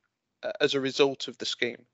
uh, 0.44 0.52
as 0.62 0.74
a 0.74 0.82
result 0.82 1.28
of 1.28 1.38
the 1.38 1.46
scheme? 1.46 1.86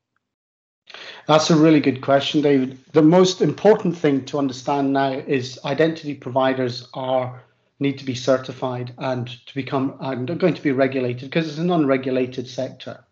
That's 1.27 1.49
a 1.49 1.55
really 1.55 1.79
good 1.79 2.01
question, 2.01 2.41
David. 2.41 2.77
The 2.91 3.01
most 3.01 3.41
important 3.41 3.97
thing 3.97 4.25
to 4.25 4.37
understand 4.37 4.93
now 4.93 5.11
is 5.11 5.59
identity 5.63 6.13
providers 6.13 6.87
are 6.93 7.41
need 7.79 7.97
to 7.99 8.05
be 8.05 8.15
certified 8.15 8.93
and 8.97 9.27
to 9.45 9.55
become 9.55 9.95
and 9.99 10.29
are 10.29 10.35
going 10.35 10.53
to 10.53 10.61
be 10.61 10.71
regulated 10.71 11.29
because 11.29 11.47
it's 11.47 11.57
an 11.57 11.71
unregulated 11.71 12.47
sector. 12.47 13.03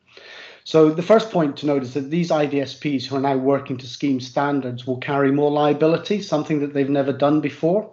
So 0.63 0.89
the 0.89 1.01
first 1.01 1.31
point 1.31 1.57
to 1.57 1.65
note 1.65 1.83
is 1.83 1.93
that 1.95 2.11
these 2.11 2.29
IDSPs 2.29 3.05
who 3.05 3.15
are 3.15 3.21
now 3.21 3.37
working 3.37 3.77
to 3.77 3.87
scheme 3.87 4.19
standards 4.19 4.85
will 4.85 4.97
carry 4.97 5.31
more 5.31 5.51
liability, 5.51 6.21
something 6.21 6.59
that 6.59 6.73
they've 6.73 6.89
never 6.89 7.11
done 7.11 7.41
before. 7.41 7.91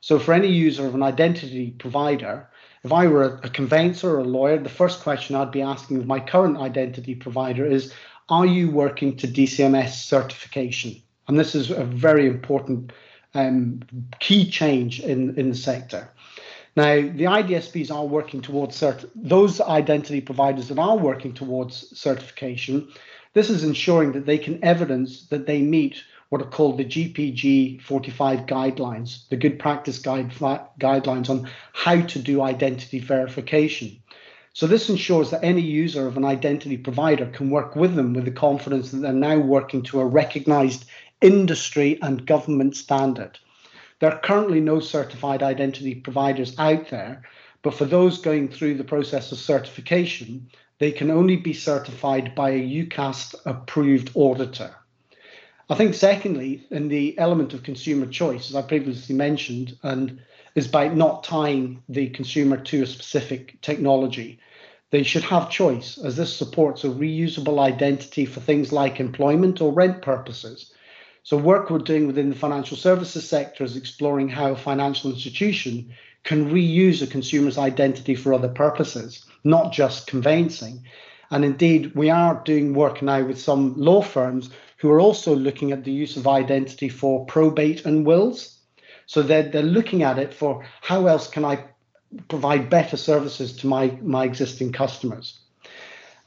So 0.00 0.18
for 0.18 0.32
any 0.32 0.48
user 0.48 0.86
of 0.86 0.94
an 0.94 1.02
identity 1.02 1.72
provider, 1.72 2.48
if 2.84 2.92
I 2.92 3.08
were 3.08 3.24
a, 3.24 3.46
a 3.46 3.50
conveyancer 3.50 4.14
or 4.14 4.20
a 4.20 4.24
lawyer, 4.24 4.58
the 4.58 4.68
first 4.68 5.02
question 5.02 5.36
I'd 5.36 5.50
be 5.50 5.62
asking 5.62 5.98
of 5.98 6.06
my 6.06 6.20
current 6.20 6.56
identity 6.56 7.14
provider 7.14 7.66
is, 7.66 7.92
are 8.28 8.46
you 8.46 8.70
working 8.70 9.16
to 9.16 9.28
DCMS 9.28 9.90
certification? 9.90 11.02
And 11.26 11.38
this 11.38 11.54
is 11.54 11.70
a 11.70 11.84
very 11.84 12.26
important 12.26 12.92
um, 13.34 13.82
key 14.20 14.50
change 14.50 15.00
in, 15.00 15.38
in 15.38 15.50
the 15.50 15.56
sector. 15.56 16.10
Now, 16.78 16.94
the 16.94 17.24
IDSPs 17.24 17.90
are 17.90 18.06
working 18.06 18.40
towards 18.40 18.80
cert- 18.80 19.10
those 19.16 19.60
identity 19.60 20.20
providers 20.20 20.68
that 20.68 20.78
are 20.78 20.96
working 20.96 21.32
towards 21.34 21.98
certification. 21.98 22.86
This 23.34 23.50
is 23.50 23.64
ensuring 23.64 24.12
that 24.12 24.26
they 24.26 24.38
can 24.38 24.62
evidence 24.62 25.26
that 25.30 25.48
they 25.48 25.60
meet 25.60 26.04
what 26.28 26.40
are 26.40 26.44
called 26.44 26.78
the 26.78 26.84
GPG 26.84 27.82
45 27.82 28.46
guidelines, 28.46 29.28
the 29.28 29.36
good 29.36 29.58
practice 29.58 29.98
guide, 29.98 30.30
guidelines 30.30 31.28
on 31.28 31.50
how 31.72 32.00
to 32.00 32.18
do 32.20 32.42
identity 32.42 33.00
verification. 33.00 34.00
So 34.52 34.68
this 34.68 34.88
ensures 34.88 35.30
that 35.30 35.42
any 35.42 35.62
user 35.62 36.06
of 36.06 36.16
an 36.16 36.24
identity 36.24 36.76
provider 36.76 37.26
can 37.26 37.50
work 37.50 37.74
with 37.74 37.96
them 37.96 38.14
with 38.14 38.24
the 38.24 38.30
confidence 38.30 38.92
that 38.92 38.98
they're 38.98 39.12
now 39.12 39.38
working 39.38 39.82
to 39.82 39.98
a 39.98 40.06
recognized 40.06 40.84
industry 41.20 41.98
and 42.02 42.24
government 42.24 42.76
standard. 42.76 43.36
There 44.00 44.12
are 44.12 44.20
currently 44.20 44.60
no 44.60 44.78
certified 44.78 45.42
identity 45.42 45.94
providers 45.96 46.54
out 46.58 46.88
there, 46.90 47.22
but 47.62 47.74
for 47.74 47.84
those 47.84 48.18
going 48.18 48.48
through 48.48 48.74
the 48.74 48.84
process 48.84 49.32
of 49.32 49.38
certification, 49.38 50.48
they 50.78 50.92
can 50.92 51.10
only 51.10 51.36
be 51.36 51.52
certified 51.52 52.34
by 52.34 52.50
a 52.50 52.84
UKAS 52.86 53.34
approved 53.44 54.12
auditor. 54.14 54.74
I 55.68 55.74
think, 55.74 55.94
secondly, 55.94 56.64
in 56.70 56.88
the 56.88 57.18
element 57.18 57.52
of 57.52 57.62
consumer 57.62 58.06
choice, 58.06 58.48
as 58.48 58.56
I 58.56 58.62
previously 58.62 59.14
mentioned, 59.14 59.76
and 59.82 60.20
is 60.54 60.68
by 60.68 60.88
not 60.88 61.24
tying 61.24 61.82
the 61.88 62.08
consumer 62.10 62.56
to 62.56 62.82
a 62.82 62.86
specific 62.86 63.60
technology. 63.60 64.38
They 64.90 65.02
should 65.02 65.24
have 65.24 65.50
choice, 65.50 65.98
as 65.98 66.16
this 66.16 66.34
supports 66.34 66.84
a 66.84 66.88
reusable 66.88 67.58
identity 67.58 68.24
for 68.24 68.40
things 68.40 68.72
like 68.72 69.00
employment 69.00 69.60
or 69.60 69.72
rent 69.72 70.00
purposes. 70.00 70.72
So, 71.28 71.36
work 71.36 71.68
we're 71.68 71.80
doing 71.80 72.06
within 72.06 72.30
the 72.30 72.34
financial 72.34 72.78
services 72.78 73.28
sector 73.28 73.62
is 73.62 73.76
exploring 73.76 74.30
how 74.30 74.52
a 74.52 74.56
financial 74.56 75.10
institution 75.10 75.92
can 76.24 76.50
reuse 76.50 77.02
a 77.02 77.06
consumer's 77.06 77.58
identity 77.58 78.14
for 78.14 78.32
other 78.32 78.48
purposes, 78.48 79.26
not 79.44 79.70
just 79.70 80.06
conveyancing. 80.06 80.84
And 81.30 81.44
indeed, 81.44 81.94
we 81.94 82.08
are 82.08 82.42
doing 82.46 82.72
work 82.72 83.02
now 83.02 83.24
with 83.24 83.38
some 83.38 83.74
law 83.76 84.00
firms 84.00 84.48
who 84.78 84.90
are 84.90 85.02
also 85.02 85.36
looking 85.36 85.70
at 85.70 85.84
the 85.84 85.92
use 85.92 86.16
of 86.16 86.26
identity 86.26 86.88
for 86.88 87.26
probate 87.26 87.84
and 87.84 88.06
wills. 88.06 88.60
So 89.04 89.20
they're, 89.20 89.50
they're 89.50 89.62
looking 89.62 90.04
at 90.04 90.18
it 90.18 90.32
for 90.32 90.64
how 90.80 91.08
else 91.08 91.28
can 91.28 91.44
I 91.44 91.62
provide 92.28 92.70
better 92.70 92.96
services 92.96 93.54
to 93.58 93.66
my, 93.66 93.98
my 94.00 94.24
existing 94.24 94.72
customers. 94.72 95.38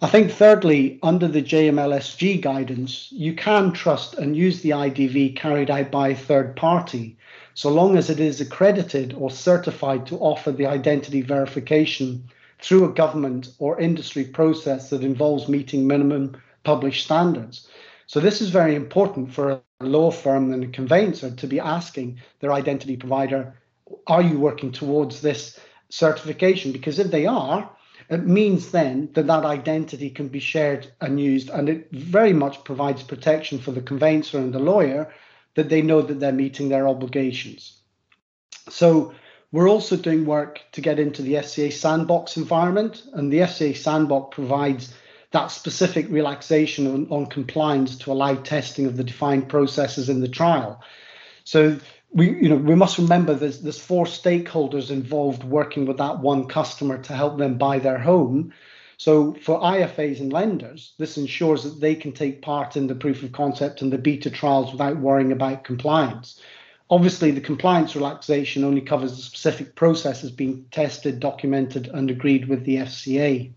I 0.04 0.08
think, 0.08 0.32
thirdly, 0.32 0.98
under 1.04 1.28
the 1.28 1.44
JMLSG 1.44 2.42
guidance, 2.42 3.10
you 3.12 3.36
can 3.36 3.72
trust 3.72 4.16
and 4.16 4.36
use 4.36 4.62
the 4.62 4.72
IDV 4.72 5.36
carried 5.36 5.70
out 5.70 5.92
by 5.92 6.10
a 6.10 6.16
third 6.16 6.56
party, 6.56 7.20
so 7.54 7.70
long 7.70 7.96
as 7.96 8.10
it 8.10 8.20
is 8.20 8.42
accredited 8.42 9.14
or 9.14 9.30
certified 9.30 10.08
to 10.08 10.18
offer 10.18 10.52
the 10.52 10.66
identity 10.66 11.22
verification 11.22 12.24
through 12.60 12.86
a 12.86 12.94
government 12.94 13.50
or 13.60 13.80
industry 13.80 14.24
process 14.24 14.90
that 14.90 15.04
involves 15.04 15.48
meeting 15.48 15.86
minimum 15.86 16.36
published 16.64 17.06
standards. 17.06 17.68
So 18.08 18.20
this 18.20 18.42
is 18.42 18.50
very 18.50 18.74
important 18.74 19.32
for 19.32 19.52
a 19.52 19.86
law 19.86 20.10
firm 20.10 20.52
and 20.52 20.64
a 20.64 20.68
conveyancer 20.68 21.30
to 21.30 21.48
be 21.48 21.60
asking 21.60 22.20
their 22.40 22.54
identity 22.54 22.98
provider, 22.98 23.54
are 24.08 24.24
you 24.24 24.40
working 24.40 24.72
towards 24.72 25.22
this 25.22 25.60
certification? 25.90 26.72
Because 26.72 26.98
if 26.98 27.12
they 27.12 27.28
are, 27.28 27.70
it 28.12 28.28
means 28.28 28.72
then 28.72 29.10
that 29.14 29.28
that 29.28 29.46
identity 29.46 30.10
can 30.10 30.28
be 30.28 30.42
shared 30.42 30.92
and 31.00 31.18
used, 31.18 31.50
and 31.50 31.70
it 31.70 31.88
very 31.92 32.34
much 32.34 32.64
provides 32.66 33.02
protection 33.02 33.58
for 33.58 33.72
the 33.72 33.82
conveyancer 33.82 34.38
and 34.38 34.54
the 34.54 34.60
lawyer 34.60 35.12
that 35.56 35.70
they 35.70 35.82
know 35.82 36.02
that 36.02 36.20
they're 36.20 36.34
meeting 36.34 36.68
their 36.68 36.90
obligations. 36.90 37.78
So 38.70 39.14
we're 39.54 39.70
also 39.70 39.96
doing 39.96 40.26
work 40.26 40.60
to 40.74 40.82
get 40.82 41.00
into 41.00 41.22
the 41.22 41.36
FCA 41.36 41.72
sandbox 41.72 42.36
environment, 42.36 43.04
and 43.14 43.32
the 43.32 43.40
FCA 43.40 43.78
sandbox 43.78 44.36
provides 44.36 44.94
that 45.32 45.48
specific 45.48 46.08
relaxation 46.10 46.88
on, 46.88 47.08
on 47.10 47.26
compliance 47.28 47.98
to 48.00 48.12
allow 48.12 48.36
testing 48.36 48.88
of 48.88 48.98
the 48.98 49.06
defined 49.06 49.48
processes 49.48 50.10
in 50.10 50.20
the 50.20 50.28
trial. 50.28 50.84
So 51.46 51.80
we, 52.14 52.30
you 52.30 52.50
know, 52.50 52.58
we 52.58 52.76
must 52.76 52.98
remember 52.98 53.34
there's 53.34 53.62
there's 53.62 53.80
four 53.80 54.06
stakeholders 54.06 54.92
involved 54.92 55.44
working 55.44 55.86
with 55.86 55.98
that 55.98 56.20
one 56.20 56.46
customer 56.48 56.98
to 57.04 57.14
help 57.14 57.38
them 57.38 57.58
buy 57.58 57.80
their 57.80 57.98
home. 57.98 58.54
So 58.98 59.34
for 59.34 59.60
IFAs 59.60 60.20
and 60.20 60.32
lenders, 60.32 60.94
this 60.98 61.18
ensures 61.18 61.64
that 61.64 61.80
they 61.80 61.96
can 61.96 62.12
take 62.12 62.42
part 62.42 62.76
in 62.76 62.88
the 62.88 62.96
proof 62.96 63.24
of 63.24 63.32
concept 63.32 63.82
and 63.82 63.92
the 63.92 63.98
beta 63.98 64.30
trials 64.30 64.72
without 64.72 64.98
worrying 64.98 65.32
about 65.32 65.64
compliance. 65.64 66.40
Obviously, 66.90 67.32
the 67.32 67.42
compliance 67.42 67.96
relaxation 67.96 68.64
only 68.64 68.82
covers 68.82 69.16
the 69.16 69.24
specific 69.24 69.76
processes 69.76 70.30
being 70.30 70.66
tested, 70.72 71.20
documented, 71.22 71.88
and 71.88 72.12
agreed 72.12 72.48
with 72.48 72.66
the 72.66 72.76
FCA. 72.76 73.50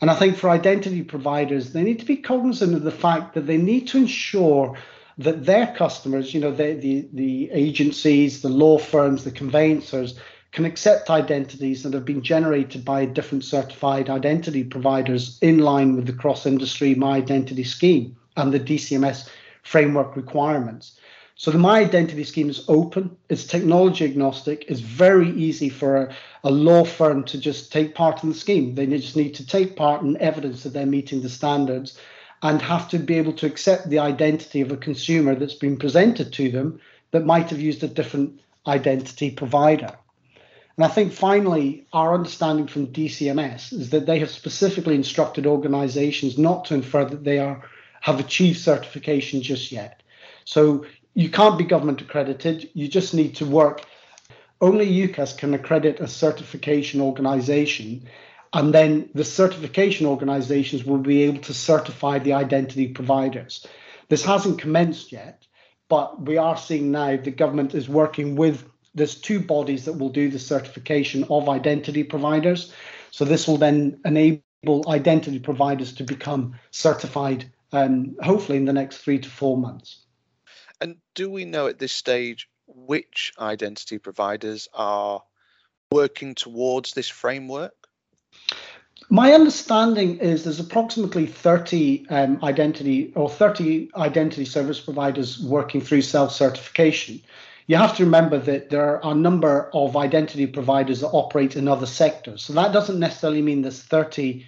And 0.00 0.10
I 0.10 0.14
think 0.14 0.36
for 0.36 0.48
identity 0.48 1.02
providers, 1.02 1.72
they 1.72 1.82
need 1.82 1.98
to 1.98 2.06
be 2.06 2.18
cognizant 2.18 2.74
of 2.74 2.82
the 2.82 2.90
fact 2.90 3.34
that 3.34 3.46
they 3.46 3.56
need 3.56 3.88
to 3.88 3.98
ensure 3.98 4.78
that 5.18 5.46
their 5.46 5.74
customers, 5.74 6.34
you 6.34 6.40
know, 6.40 6.50
the, 6.50 6.74
the, 6.74 7.08
the 7.12 7.50
agencies, 7.50 8.42
the 8.42 8.48
law 8.48 8.78
firms, 8.78 9.24
the 9.24 9.30
conveyancers, 9.30 10.18
can 10.52 10.64
accept 10.64 11.10
identities 11.10 11.82
that 11.82 11.92
have 11.92 12.04
been 12.04 12.22
generated 12.22 12.84
by 12.84 13.04
different 13.04 13.44
certified 13.44 14.08
identity 14.08 14.64
providers 14.64 15.38
in 15.42 15.58
line 15.58 15.96
with 15.96 16.06
the 16.06 16.12
cross 16.12 16.46
industry 16.46 16.94
My 16.94 17.16
Identity 17.16 17.64
scheme 17.64 18.16
and 18.36 18.52
the 18.52 18.60
DCMS 18.60 19.28
framework 19.62 20.16
requirements. 20.16 20.98
So 21.34 21.50
the 21.50 21.58
My 21.58 21.80
Identity 21.80 22.24
scheme 22.24 22.48
is 22.48 22.64
open, 22.68 23.14
it's 23.28 23.44
technology 23.44 24.06
agnostic, 24.06 24.64
it's 24.68 24.80
very 24.80 25.30
easy 25.30 25.68
for 25.68 25.96
a, 25.96 26.16
a, 26.44 26.50
law 26.50 26.84
firm 26.84 27.24
to 27.24 27.38
just 27.38 27.70
take 27.70 27.94
part 27.94 28.22
in 28.22 28.30
the 28.30 28.34
scheme. 28.34 28.74
They 28.74 28.86
just 28.86 29.16
need 29.16 29.34
to 29.34 29.46
take 29.46 29.76
part 29.76 30.00
in 30.00 30.16
evidence 30.18 30.62
that 30.62 30.72
they're 30.72 30.86
meeting 30.86 31.20
the 31.20 31.28
standards 31.28 31.98
and 32.42 32.60
have 32.62 32.88
to 32.90 32.98
be 32.98 33.14
able 33.14 33.32
to 33.34 33.46
accept 33.46 33.88
the 33.88 33.98
identity 33.98 34.60
of 34.60 34.70
a 34.70 34.76
consumer 34.76 35.34
that's 35.34 35.54
been 35.54 35.76
presented 35.76 36.32
to 36.34 36.50
them 36.50 36.80
that 37.10 37.24
might 37.24 37.50
have 37.50 37.60
used 37.60 37.82
a 37.82 37.88
different 37.88 38.40
identity 38.66 39.30
provider. 39.30 39.96
And 40.76 40.84
I 40.84 40.88
think 40.88 41.12
finally, 41.12 41.86
our 41.92 42.14
understanding 42.14 42.66
from 42.66 42.88
DCMS 42.88 43.72
is 43.72 43.90
that 43.90 44.04
they 44.04 44.18
have 44.18 44.30
specifically 44.30 44.94
instructed 44.94 45.46
organizations 45.46 46.36
not 46.36 46.66
to 46.66 46.74
infer 46.74 47.04
that 47.06 47.24
they 47.24 47.38
are 47.38 47.62
have 48.02 48.20
achieved 48.20 48.60
certification 48.60 49.42
just 49.42 49.72
yet. 49.72 50.02
So 50.44 50.84
you 51.14 51.30
can't 51.30 51.58
be 51.58 51.64
government 51.64 52.02
accredited. 52.02 52.70
You 52.74 52.88
just 52.88 53.14
need 53.14 53.34
to 53.36 53.46
work. 53.46 53.84
Only 54.60 54.86
UKAS 54.86 55.36
can 55.36 55.54
accredit 55.54 55.98
a 55.98 56.06
certification 56.06 57.00
organization, 57.00 58.06
and 58.52 58.72
then 58.72 59.10
the 59.14 59.24
certification 59.24 60.06
organizations 60.06 60.84
will 60.84 60.98
be 60.98 61.22
able 61.24 61.40
to 61.42 61.54
certify 61.54 62.18
the 62.18 62.32
identity 62.32 62.88
providers. 62.88 63.66
This 64.08 64.24
hasn't 64.24 64.60
commenced 64.60 65.12
yet, 65.12 65.46
but 65.88 66.20
we 66.22 66.36
are 66.36 66.56
seeing 66.56 66.90
now 66.90 67.16
the 67.16 67.30
government 67.30 67.74
is 67.74 67.88
working 67.88 68.36
with 68.36 68.64
there's 68.94 69.14
two 69.14 69.40
bodies 69.40 69.84
that 69.84 69.92
will 69.92 70.08
do 70.08 70.30
the 70.30 70.38
certification 70.38 71.24
of 71.28 71.48
identity 71.48 72.02
providers. 72.02 72.72
So 73.10 73.24
this 73.24 73.46
will 73.46 73.58
then 73.58 74.00
enable 74.04 74.42
identity 74.88 75.38
providers 75.38 75.92
to 75.94 76.04
become 76.04 76.58
certified, 76.70 77.52
um, 77.72 78.16
hopefully 78.22 78.56
in 78.56 78.64
the 78.64 78.72
next 78.72 78.98
three 78.98 79.18
to 79.18 79.28
four 79.28 79.58
months. 79.58 80.06
And 80.80 80.96
do 81.14 81.30
we 81.30 81.44
know 81.44 81.66
at 81.66 81.78
this 81.78 81.92
stage 81.92 82.48
which 82.66 83.32
identity 83.38 83.98
providers 83.98 84.66
are 84.72 85.22
working 85.92 86.34
towards 86.34 86.94
this 86.94 87.08
framework? 87.08 87.74
My 89.08 89.34
understanding 89.34 90.18
is 90.18 90.44
there's 90.44 90.58
approximately 90.58 91.26
30 91.26 92.06
um, 92.08 92.38
identity 92.42 93.12
or 93.14 93.30
30 93.30 93.90
identity 93.94 94.44
service 94.44 94.80
providers 94.80 95.38
working 95.38 95.80
through 95.80 96.02
self 96.02 96.32
certification. 96.32 97.20
You 97.68 97.76
have 97.76 97.96
to 97.96 98.04
remember 98.04 98.38
that 98.38 98.70
there 98.70 98.84
are 98.84 99.12
a 99.12 99.14
number 99.14 99.70
of 99.74 99.96
identity 99.96 100.46
providers 100.46 101.00
that 101.00 101.08
operate 101.08 101.56
in 101.56 101.68
other 101.68 101.86
sectors. 101.86 102.42
So 102.44 102.52
that 102.54 102.72
doesn't 102.72 102.98
necessarily 102.98 103.42
mean 103.42 103.62
there's 103.62 103.82
30 103.82 104.46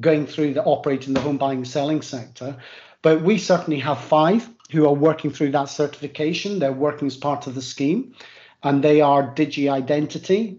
going 0.00 0.26
through 0.26 0.54
that 0.54 0.64
operate 0.64 1.06
in 1.06 1.14
the 1.14 1.20
home 1.20 1.38
buying 1.38 1.58
and 1.58 1.68
selling 1.68 2.02
sector, 2.02 2.56
but 3.02 3.22
we 3.22 3.36
certainly 3.38 3.78
have 3.80 4.00
five 4.00 4.48
who 4.70 4.86
are 4.86 4.94
working 4.94 5.30
through 5.30 5.50
that 5.52 5.68
certification. 5.68 6.58
They're 6.58 6.72
working 6.72 7.06
as 7.06 7.16
part 7.16 7.46
of 7.46 7.54
the 7.54 7.62
scheme, 7.62 8.14
and 8.62 8.82
they 8.82 9.00
are 9.00 9.34
Digidentity. 9.34 10.58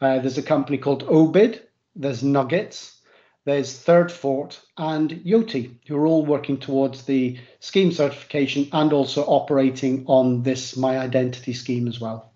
Uh, 0.00 0.18
there's 0.20 0.38
a 0.38 0.42
company 0.42 0.78
called 0.78 1.02
Obid. 1.02 1.66
There's 1.94 2.22
Nuggets. 2.22 3.00
There's 3.46 3.82
Thirdfort 3.84 4.60
and 4.76 5.10
Yoti, 5.10 5.78
who 5.88 5.96
are 5.96 6.06
all 6.06 6.26
working 6.26 6.58
towards 6.58 7.04
the 7.04 7.38
scheme 7.58 7.90
certification 7.90 8.68
and 8.72 8.92
also 8.92 9.24
operating 9.24 10.04
on 10.06 10.42
this 10.42 10.76
My 10.76 10.98
Identity 10.98 11.54
scheme 11.54 11.88
as 11.88 11.98
well. 11.98 12.32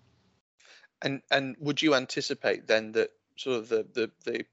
And 1.01 1.21
and 1.29 1.55
would 1.59 1.81
you 1.81 1.93
anticipate 1.93 2.67
then 2.67 2.93
that 2.93 3.11
sort 3.37 3.57
of 3.57 3.69
the 3.69 3.85
the, 3.93 4.11
the 4.25 4.45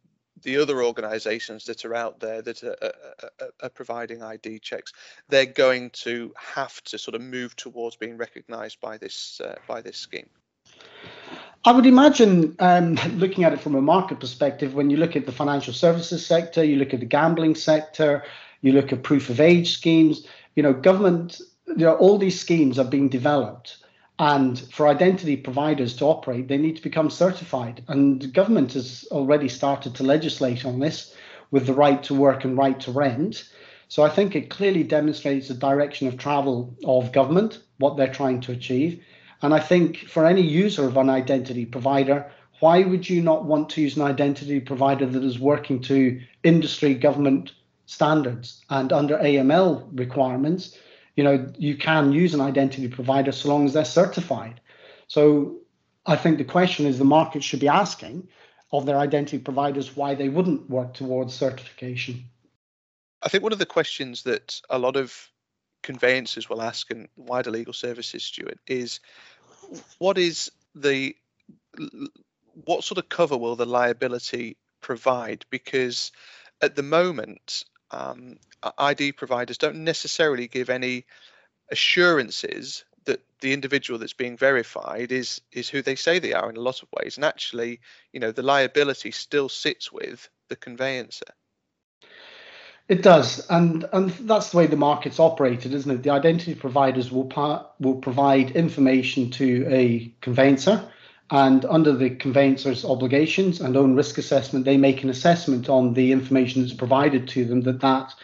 the 0.42 0.58
other 0.58 0.82
organisations 0.82 1.64
that 1.66 1.84
are 1.84 1.94
out 1.94 2.20
there 2.20 2.42
that 2.42 2.62
are, 2.64 2.76
are, 2.82 3.48
are, 3.62 3.68
providing 3.68 4.22
ID 4.22 4.58
checks, 4.58 4.92
they're 5.28 5.46
going 5.46 5.90
to 5.90 6.32
have 6.36 6.82
to 6.84 6.98
sort 6.98 7.14
of 7.14 7.20
move 7.20 7.54
towards 7.54 7.96
being 7.96 8.16
recognised 8.16 8.80
by 8.80 8.98
this 8.98 9.40
uh, 9.42 9.56
by 9.66 9.80
this 9.80 9.96
scheme. 9.96 10.28
I 11.64 11.72
would 11.72 11.86
imagine, 11.86 12.56
um, 12.58 12.94
looking 13.16 13.44
at 13.44 13.52
it 13.52 13.60
from 13.60 13.76
a 13.76 13.82
market 13.82 14.18
perspective, 14.18 14.74
when 14.74 14.90
you 14.90 14.96
look 14.96 15.14
at 15.14 15.26
the 15.26 15.32
financial 15.32 15.72
services 15.72 16.26
sector, 16.26 16.64
you 16.64 16.76
look 16.76 16.92
at 16.92 17.00
the 17.00 17.06
gambling 17.06 17.54
sector, 17.54 18.24
you 18.62 18.72
look 18.72 18.92
at 18.92 19.02
proof 19.04 19.30
of 19.30 19.40
age 19.40 19.72
schemes. 19.72 20.26
You 20.56 20.62
know, 20.64 20.72
government, 20.72 21.40
you 21.68 21.84
know, 21.84 21.94
all 21.94 22.18
these 22.18 22.40
schemes 22.40 22.78
are 22.78 22.84
being 22.84 23.08
developed 23.08 23.76
and 24.18 24.60
for 24.72 24.86
identity 24.86 25.36
providers 25.36 25.96
to 25.96 26.04
operate, 26.04 26.46
they 26.46 26.56
need 26.56 26.76
to 26.76 26.82
become 26.82 27.10
certified. 27.10 27.82
And 27.88 28.32
government 28.32 28.74
has 28.74 29.04
already 29.10 29.48
started 29.48 29.96
to 29.96 30.04
legislate 30.04 30.64
on 30.64 30.78
this 30.78 31.12
with 31.50 31.66
the 31.66 31.74
right 31.74 32.00
to 32.04 32.14
work 32.14 32.44
and 32.44 32.56
right 32.56 32.78
to 32.80 32.92
rent. 32.92 33.48
So 33.88 34.04
I 34.04 34.08
think 34.08 34.36
it 34.36 34.48
clearly 34.48 34.84
demonstrates 34.84 35.48
the 35.48 35.54
direction 35.54 36.06
of 36.06 36.18
travel 36.18 36.72
of 36.84 37.10
government, 37.10 37.62
what 37.78 37.96
they're 37.96 38.12
trying 38.12 38.40
to 38.42 38.52
achieve. 38.52 39.02
And 39.42 39.52
I 39.52 39.60
think 39.60 39.98
for 40.08 40.24
any 40.24 40.42
user 40.42 40.86
of 40.86 40.96
an 40.96 41.10
identity 41.10 41.66
provider, 41.66 42.30
why 42.60 42.84
would 42.84 43.08
you 43.10 43.20
not 43.20 43.44
want 43.44 43.70
to 43.70 43.82
use 43.82 43.96
an 43.96 44.02
identity 44.02 44.60
provider 44.60 45.04
that 45.04 45.24
is 45.24 45.38
working 45.38 45.80
to 45.82 46.20
industry 46.44 46.94
government 46.94 47.52
standards 47.86 48.64
and 48.70 48.92
under 48.92 49.18
AML 49.18 49.88
requirements? 49.98 50.78
You 51.16 51.24
know, 51.24 51.52
you 51.58 51.76
can 51.76 52.12
use 52.12 52.34
an 52.34 52.40
identity 52.40 52.88
provider 52.88 53.32
so 53.32 53.48
long 53.48 53.66
as 53.66 53.72
they're 53.72 53.84
certified. 53.84 54.60
So 55.08 55.58
I 56.06 56.16
think 56.16 56.38
the 56.38 56.44
question 56.44 56.86
is 56.86 56.98
the 56.98 57.04
market 57.04 57.42
should 57.42 57.60
be 57.60 57.68
asking 57.68 58.28
of 58.72 58.86
their 58.86 58.96
identity 58.96 59.38
providers 59.38 59.96
why 59.96 60.14
they 60.14 60.28
wouldn't 60.28 60.70
work 60.70 60.94
towards 60.94 61.34
certification. 61.34 62.24
I 63.22 63.28
think 63.28 63.42
one 63.42 63.52
of 63.52 63.58
the 63.58 63.66
questions 63.66 64.22
that 64.22 64.60
a 64.70 64.78
lot 64.78 64.96
of 64.96 65.30
conveyancers 65.82 66.48
will 66.48 66.62
ask 66.62 66.90
and 66.90 67.08
wider 67.16 67.50
legal 67.50 67.72
services, 67.72 68.22
Stuart, 68.22 68.58
is 68.66 69.00
what 69.98 70.18
is 70.18 70.50
the 70.74 71.16
what 72.64 72.84
sort 72.84 72.98
of 72.98 73.08
cover 73.08 73.36
will 73.36 73.56
the 73.56 73.66
liability 73.66 74.56
provide? 74.80 75.44
Because 75.50 76.12
at 76.60 76.76
the 76.76 76.82
moment, 76.82 77.64
um, 77.90 78.38
ID 78.78 79.12
providers 79.12 79.58
don't 79.58 79.84
necessarily 79.84 80.48
give 80.48 80.70
any 80.70 81.04
assurances 81.70 82.84
that 83.04 83.20
the 83.40 83.52
individual 83.52 83.98
that's 83.98 84.12
being 84.12 84.36
verified 84.36 85.10
is 85.10 85.40
is 85.52 85.68
who 85.68 85.82
they 85.82 85.96
say 85.96 86.18
they 86.18 86.32
are 86.32 86.50
in 86.50 86.56
a 86.56 86.60
lot 86.60 86.82
of 86.82 86.88
ways 86.92 87.16
and 87.16 87.24
actually 87.24 87.80
you 88.12 88.20
know 88.20 88.30
the 88.30 88.42
liability 88.42 89.10
still 89.10 89.48
sits 89.48 89.90
with 89.90 90.28
the 90.48 90.56
conveyancer 90.56 91.26
it 92.88 93.02
does 93.02 93.46
and 93.48 93.84
and 93.92 94.10
that's 94.10 94.50
the 94.50 94.56
way 94.56 94.66
the 94.66 94.76
market's 94.76 95.20
operated 95.20 95.72
isn't 95.72 95.90
it 95.90 96.02
the 96.02 96.10
identity 96.10 96.54
providers 96.54 97.10
will 97.10 97.24
pa- 97.24 97.66
will 97.80 97.94
provide 97.94 98.50
information 98.52 99.30
to 99.30 99.66
a 99.68 100.12
conveyancer 100.20 100.84
and 101.30 101.64
under 101.64 101.92
the 101.92 102.10
conveyancer's 102.10 102.84
obligations 102.84 103.60
and 103.60 103.76
own 103.76 103.94
risk 103.94 104.18
assessment 104.18 104.64
they 104.64 104.76
make 104.76 105.02
an 105.02 105.10
assessment 105.10 105.68
on 105.68 105.94
the 105.94 106.12
information 106.12 106.62
that's 106.62 106.74
provided 106.74 107.28
to 107.28 107.44
them 107.44 107.62
that 107.62 107.80
that 107.80 108.14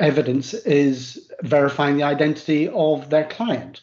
evidence 0.00 0.54
is 0.54 1.30
verifying 1.42 1.96
the 1.96 2.02
identity 2.02 2.68
of 2.68 3.10
their 3.10 3.24
client 3.24 3.80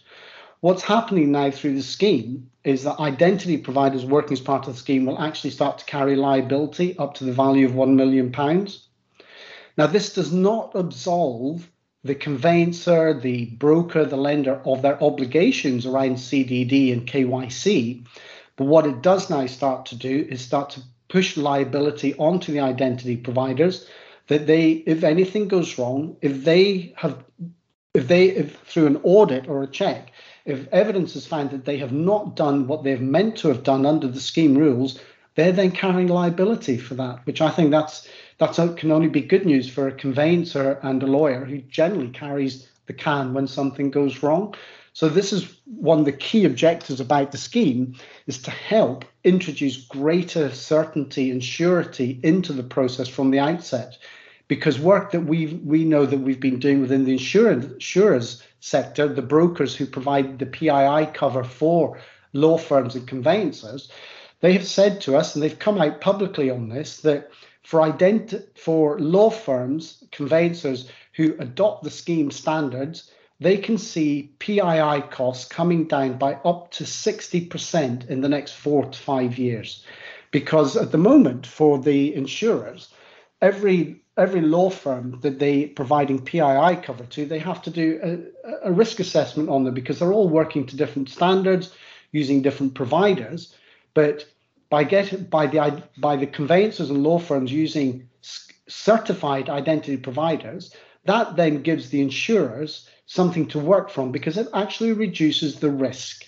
What's 0.62 0.84
happening 0.84 1.32
now 1.32 1.50
through 1.50 1.74
the 1.74 1.82
scheme 1.82 2.52
is 2.64 2.84
that 2.84 3.00
identity 3.00 3.58
providers 3.58 4.06
working 4.06 4.34
as 4.34 4.42
part 4.42 4.68
of 4.68 4.76
the 4.76 4.80
scheme 4.80 5.08
will 5.08 5.20
actually 5.20 5.50
start 5.50 5.80
to 5.80 5.86
carry 5.86 6.16
liability 6.16 6.96
up 7.00 7.16
to 7.16 7.24
the 7.24 7.34
value 7.34 7.66
of 7.66 7.72
£1 7.72 7.96
million. 7.96 8.32
Now, 9.78 9.88
this 9.88 10.14
does 10.14 10.32
not 10.32 10.72
absolve 10.76 11.70
the 12.04 12.16
conveyancer, 12.16 13.20
the 13.20 13.46
broker, 13.46 14.06
the 14.06 14.18
lender 14.18 14.62
of 14.66 14.82
their 14.82 15.02
obligations 15.04 15.86
around 15.86 16.16
CDD 16.16 16.92
and 16.92 17.08
KYC. 17.08 18.06
But 18.56 18.66
what 18.66 18.88
it 18.88 19.02
does 19.02 19.30
now 19.30 19.46
start 19.46 19.86
to 19.88 19.96
do 19.96 20.28
is 20.30 20.42
start 20.42 20.72
to 20.72 20.82
push 21.10 21.38
liability 21.38 22.16
onto 22.16 22.52
the 22.52 22.60
identity 22.60 23.18
providers 23.18 23.88
that 24.28 24.48
they, 24.48 24.72
if 24.72 25.04
anything 25.04 25.48
goes 25.48 25.78
wrong, 25.78 26.16
if 26.22 26.44
they 26.44 26.94
have, 26.96 27.24
if 27.94 28.08
they, 28.08 28.30
if 28.30 28.58
through 28.62 28.88
an 28.88 29.02
audit 29.04 29.48
or 29.48 29.62
a 29.62 29.68
check, 29.68 30.12
if 30.46 30.68
evidence 30.70 31.16
is 31.16 31.28
found 31.28 31.52
that 31.52 31.66
they 31.66 31.78
have 31.78 31.92
not 31.92 32.36
done 32.36 32.68
what 32.68 32.84
they've 32.84 33.02
meant 33.02 33.38
to 33.38 33.50
have 33.50 33.64
done 33.64 33.86
under 33.86 34.08
the 34.08 34.20
scheme 34.20 34.58
rules, 34.58 35.00
they're 35.36 35.52
then 35.52 35.72
carrying 35.72 36.08
liability 36.08 36.78
for 36.78 36.96
that, 36.96 37.26
which 37.26 37.42
I 37.42 37.50
think 37.50 37.72
that's 37.72 38.08
that's 38.42 38.58
can 38.76 38.92
only 38.92 39.08
be 39.08 39.22
good 39.22 39.46
news 39.46 39.70
for 39.70 39.88
a 39.88 39.92
conveyancer 39.92 40.80
and 40.82 41.04
a 41.04 41.06
lawyer 41.06 41.46
who 41.46 41.60
generally 41.60 42.10
carries 42.10 42.68
the 42.88 42.94
can 42.94 43.36
when 43.36 43.46
something 43.46 43.92
goes 43.92 44.24
wrong. 44.24 44.56
So 44.94 45.10
this 45.10 45.32
is 45.32 45.60
one 45.66 46.00
of 46.00 46.06
the 46.06 46.12
key 46.12 46.46
objectives 46.46 47.00
about 47.00 47.32
the 47.32 47.38
scheme 47.38 47.94
is 48.26 48.42
to 48.42 48.50
help 48.50 49.06
introduce 49.24 49.86
greater 49.86 50.50
certainty 50.50 51.30
and 51.30 51.44
surety 51.44 52.20
into 52.24 52.52
the 52.52 52.64
process 52.64 53.08
from 53.08 53.30
the 53.30 53.38
outset. 53.38 54.00
Because 54.48 54.80
work 54.80 55.12
that 55.12 55.22
we 55.22 55.62
we 55.64 55.86
know 55.86 56.08
that 56.08 56.22
we've 56.22 56.40
been 56.40 56.58
doing 56.58 56.82
within 56.82 57.06
the 57.06 57.14
insurance 57.14 57.66
insurers 57.66 58.42
sector, 58.60 59.08
the 59.08 59.22
brokers 59.22 59.76
who 59.76 59.86
provide 59.86 60.40
the 60.40 60.48
PII 60.48 61.14
cover 61.14 61.44
for 61.44 62.02
law 62.34 62.58
firms 62.58 62.96
and 62.96 63.08
conveyancers, 63.08 63.92
they 64.40 64.54
have 64.54 64.66
said 64.66 65.00
to 65.02 65.16
us, 65.16 65.36
and 65.36 65.44
they've 65.44 65.60
come 65.60 65.80
out 65.80 66.02
publicly 66.02 66.50
on 66.50 66.70
this, 66.70 67.02
that 67.02 67.30
for 67.64 67.98
for 68.56 69.00
law 69.00 69.30
firms, 69.30 70.04
conveyancers 70.12 70.90
who 71.14 71.36
adopt 71.40 71.84
the 71.84 71.90
scheme 71.90 72.32
standards, 72.32 73.12
they 73.40 73.58
can 73.58 73.78
see 73.78 74.32
PII 74.40 75.02
costs 75.10 75.46
coming 75.46 75.88
down 75.88 76.18
by 76.18 76.34
up 76.46 76.72
to 76.72 76.84
60% 76.84 78.10
in 78.10 78.22
the 78.22 78.30
next 78.30 78.54
four 78.54 78.86
to 78.86 78.98
five 78.98 79.38
years. 79.38 79.84
Because 80.30 80.78
at 80.78 80.92
the 80.92 80.98
moment, 80.98 81.46
for 81.48 81.80
the 81.80 82.14
insurers, 82.16 82.90
every 83.42 84.02
every 84.18 84.42
law 84.42 84.70
firm 84.70 85.20
that 85.22 85.40
they 85.40 85.66
providing 85.66 86.24
PII 86.24 86.76
cover 86.84 87.06
to, 87.06 87.26
they 87.26 87.40
have 87.40 87.62
to 87.64 87.70
do 87.70 88.00
a, 88.04 88.70
a, 88.70 88.72
risk 88.72 89.00
assessment 89.00 89.50
on 89.50 89.64
them 89.64 89.74
because 89.74 90.00
they're 90.00 90.14
all 90.14 90.30
working 90.30 90.66
to 90.68 90.76
different 90.76 91.10
standards, 91.10 91.74
using 92.12 92.42
different 92.42 92.76
providers. 92.76 93.56
But 93.94 94.26
by 94.72 94.86
by 95.30 95.46
the 95.46 95.84
by 95.98 96.16
the 96.16 96.26
conveyancers 96.26 96.90
and 96.90 97.04
law 97.04 97.20
firms 97.20 97.52
using 97.52 98.10
certified 98.68 99.50
identity 99.50 99.98
providers, 99.98 100.74
that 101.06 101.36
then 101.36 101.62
gives 101.62 101.90
the 101.90 102.02
insurers 102.02 102.90
something 103.06 103.48
to 103.50 103.60
work 103.60 103.90
from 103.90 104.12
because 104.12 104.38
it 104.38 104.48
actually 104.54 104.94
reduces 104.94 105.60
the 105.60 105.70
risk. 105.70 106.26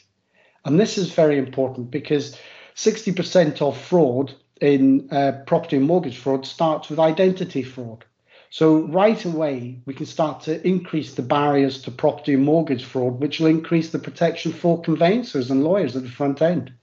And 0.65 0.79
this 0.79 0.97
is 0.97 1.13
very 1.13 1.37
important 1.37 1.89
because 1.89 2.37
60% 2.75 3.61
of 3.61 3.77
fraud 3.77 4.33
in 4.59 5.07
uh, 5.11 5.43
property 5.47 5.77
and 5.77 5.85
mortgage 5.85 6.17
fraud 6.17 6.45
starts 6.45 6.89
with 6.89 6.99
identity 6.99 7.63
fraud. 7.63 8.03
So 8.49 8.81
right 8.81 9.23
away, 9.25 9.81
we 9.85 9.93
can 9.93 10.05
start 10.05 10.41
to 10.43 10.65
increase 10.67 11.15
the 11.15 11.21
barriers 11.21 11.81
to 11.83 11.91
property 11.91 12.33
and 12.33 12.43
mortgage 12.43 12.83
fraud, 12.83 13.19
which 13.19 13.39
will 13.39 13.47
increase 13.47 13.91
the 13.91 13.99
protection 13.99 14.51
for 14.51 14.81
conveyancers 14.81 15.49
and 15.49 15.63
lawyers 15.63 15.95
at 15.95 16.03
the 16.03 16.09
front 16.09 16.41
end. 16.41 16.73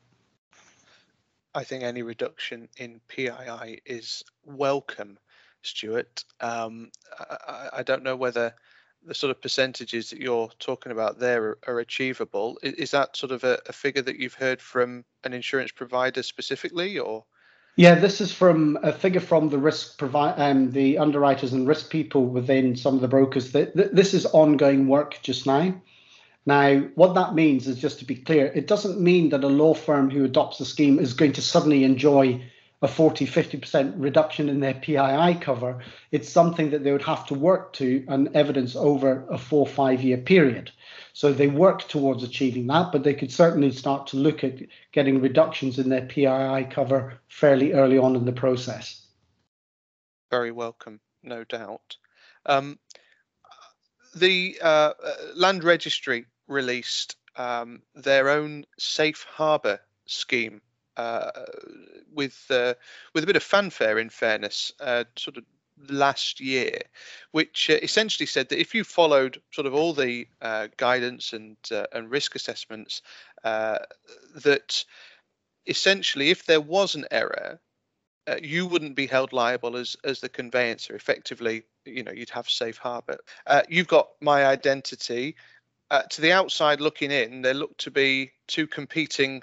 I 1.55 1.65
think 1.65 1.83
any 1.83 2.03
reduction 2.03 2.69
in 2.77 3.01
PII 3.09 3.81
is 3.85 4.23
welcome, 4.45 5.19
Stuart. 5.63 6.25
Um, 6.41 6.91
I, 7.19 7.69
I, 7.79 7.83
don't 7.83 8.05
know 8.05 8.17
whether 8.17 8.55
the 9.05 9.15
sort 9.15 9.31
of 9.31 9.43
percentages 9.43 10.11
that 10.11 10.21
you're 10.21 10.51
talking 10.59 10.93
about 10.93 11.19
there 11.19 11.43
are, 11.43 11.59
are 11.67 11.81
achievable. 11.81 12.59
Is, 12.63 12.75
is, 12.75 12.91
that 12.93 13.17
sort 13.17 13.33
of 13.33 13.43
a, 13.45 13.59
a, 13.69 13.73
figure 13.73 14.03
that 14.03 14.17
you've 14.17 14.35
heard 14.35 14.61
from 14.61 15.05
an 15.25 15.33
insurance 15.33 15.73
provider 15.73 16.23
specifically, 16.23 16.99
or? 16.99 17.25
Yeah, 17.77 17.97
this 17.97 18.21
is 18.21 18.33
from 18.33 18.79
a 18.83 18.93
figure 18.93 19.21
from 19.21 19.49
the 19.49 19.59
risk 19.59 19.99
provide 19.99 20.39
um, 20.39 20.71
the 20.71 20.99
underwriters 20.99 21.53
and 21.53 21.67
risk 21.67 21.91
people 21.91 22.27
within 22.27 22.77
some 22.77 22.95
of 22.95 23.01
the 23.01 23.09
brokers. 23.09 23.53
That 23.53 23.75
this 23.75 24.15
is 24.15 24.27
ongoing 24.27 24.87
work 24.87 25.19
just 25.23 25.47
now. 25.47 25.75
Now, 26.47 26.79
what 26.95 27.15
that 27.15 27.35
means 27.35 27.67
is 27.67 27.79
just 27.79 27.99
to 27.99 28.05
be 28.05 28.17
clear, 28.17 28.47
it 28.47 28.67
doesn't 28.67 29.01
mean 29.01 29.29
that 29.31 29.45
a 29.45 29.49
law 29.49 29.75
firm 29.75 30.11
who 30.11 30.25
adopts 30.25 30.59
the 30.59 30.65
scheme 30.65 30.99
is 30.99 31.13
going 31.13 31.33
to 31.33 31.43
suddenly 31.43 31.85
enjoy 31.85 32.43
a 32.83 32.89
40, 32.89 33.27
50% 33.27 33.95
reduction 33.99 34.49
in 34.49 34.61
their 34.61 34.75
PII 34.75 35.39
cover. 35.41 35.81
It's 36.13 36.31
something 36.31 36.71
that 36.71 36.83
they 36.83 36.93
would 36.93 37.03
have 37.03 37.27
to 37.27 37.35
work 37.35 37.75
to 37.75 38.05
and 38.09 38.35
evidence 38.35 38.75
over 38.75 39.27
a 39.29 39.37
four, 39.37 39.67
five 39.67 40.03
year 40.03 40.17
period. 40.17 40.71
So 41.13 41.33
they 41.33 41.49
work 41.49 41.87
towards 41.89 42.23
achieving 42.23 42.69
that, 42.69 42.91
but 42.91 43.05
they 43.05 43.13
could 43.13 43.31
certainly 43.31 43.71
start 43.73 44.07
to 44.09 44.17
look 44.17 44.43
at 44.43 44.61
getting 44.93 45.21
reductions 45.21 45.79
in 45.79 45.91
their 45.91 46.07
PII 46.07 46.71
cover 46.71 47.21
fairly 47.29 47.73
early 47.73 47.99
on 47.99 48.17
in 48.17 48.25
the 48.25 48.33
process. 48.33 49.07
Very 50.31 50.53
welcome, 50.53 51.01
no 51.23 51.45
doubt. 51.45 51.97
Um, 52.47 52.79
the 54.15 54.59
uh, 54.63 54.93
uh 55.03 55.15
Land 55.35 55.65
Registry 55.65 56.27
released 56.47 57.17
um, 57.37 57.83
their 57.95 58.29
own 58.29 58.67
safe 58.79 59.25
harbour 59.25 59.81
scheme 60.07 60.61
uh, 60.97 61.31
with 62.13 62.47
uh, 62.51 62.75
with 63.15 63.25
a 63.25 63.27
bit 63.27 63.37
of 63.37 63.43
fanfare, 63.43 63.99
in 63.99 64.11
fairness, 64.11 64.73
uh, 64.81 65.05
sort 65.17 65.37
of 65.37 65.45
last 65.89 66.41
year, 66.41 66.81
which 67.31 67.71
uh, 67.71 67.79
essentially 67.83 68.27
said 68.27 68.49
that 68.49 68.61
if 68.61 68.75
you 68.75 68.85
followed 68.85 69.41
sort 69.53 69.67
of 69.67 69.75
all 69.75 69.95
the 69.95 70.27
guidance 70.77 71.33
and 71.33 71.57
and 71.93 72.11
risk 72.11 72.35
assessments, 72.35 73.03
that 73.43 74.85
essentially 75.67 76.31
if 76.31 76.45
there 76.45 76.61
was 76.61 76.95
an 76.95 77.07
error, 77.11 77.61
uh, 78.31 78.37
you 78.43 78.67
wouldn't 78.67 78.95
be 78.95 79.07
held 79.07 79.33
liable 79.33 79.77
as 79.77 79.97
as 80.05 80.21
the 80.21 80.29
conveyancer. 80.29 80.95
Effectively, 80.95 81.65
you 81.85 82.03
know, 82.03 82.13
you'd 82.13 82.31
have 82.31 82.49
safe 82.49 82.79
harbour. 82.79 83.19
Uh, 83.47 83.63
you've 83.69 83.89
got 83.89 84.09
my 84.21 84.47
identity. 84.47 85.35
to 86.09 86.21
the 86.21 86.33
outside 86.33 86.81
looking 86.81 87.11
in, 87.11 87.43
there 87.43 87.55
look 87.55 87.77
to 87.79 87.91
be 87.91 88.31
two 88.47 88.67
competing 88.67 89.43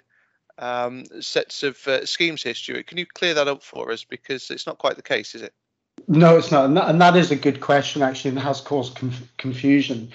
um, 0.59 1.03
sets 1.19 1.63
of 1.63 1.77
schemes 2.05 2.43
here, 2.43 2.53
Stuart. 2.53 2.87
Can 2.87 2.97
you 2.97 3.05
clear 3.05 3.33
that 3.33 3.47
up 3.47 3.61
for 3.61 3.91
us? 3.91 4.03
Because 4.03 4.49
it's 4.49 4.65
not 4.65 4.77
quite 4.77 4.95
the 4.95 5.01
case, 5.01 5.35
is 5.35 5.41
it? 5.41 5.53
No, 6.07 6.37
it's 6.37 6.51
not, 6.51 6.65
and 6.65 6.77
that, 6.77 6.89
and 6.89 7.01
that 7.01 7.15
is 7.15 7.31
a 7.31 7.35
good 7.35 7.59
question 7.59 8.01
actually, 8.01 8.29
and 8.29 8.39
has 8.39 8.61
caused 8.61 8.95
conf- 8.95 9.37
confusion. 9.37 10.11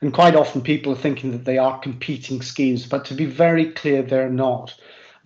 And 0.00 0.12
quite 0.12 0.34
often 0.34 0.60
people 0.60 0.92
are 0.92 0.96
thinking 0.96 1.32
that 1.32 1.44
they 1.44 1.58
are 1.58 1.78
competing 1.78 2.42
schemes, 2.42 2.86
but 2.86 3.04
to 3.06 3.14
be 3.14 3.26
very 3.26 3.72
clear, 3.72 4.02
they're 4.02 4.28
not. 4.28 4.74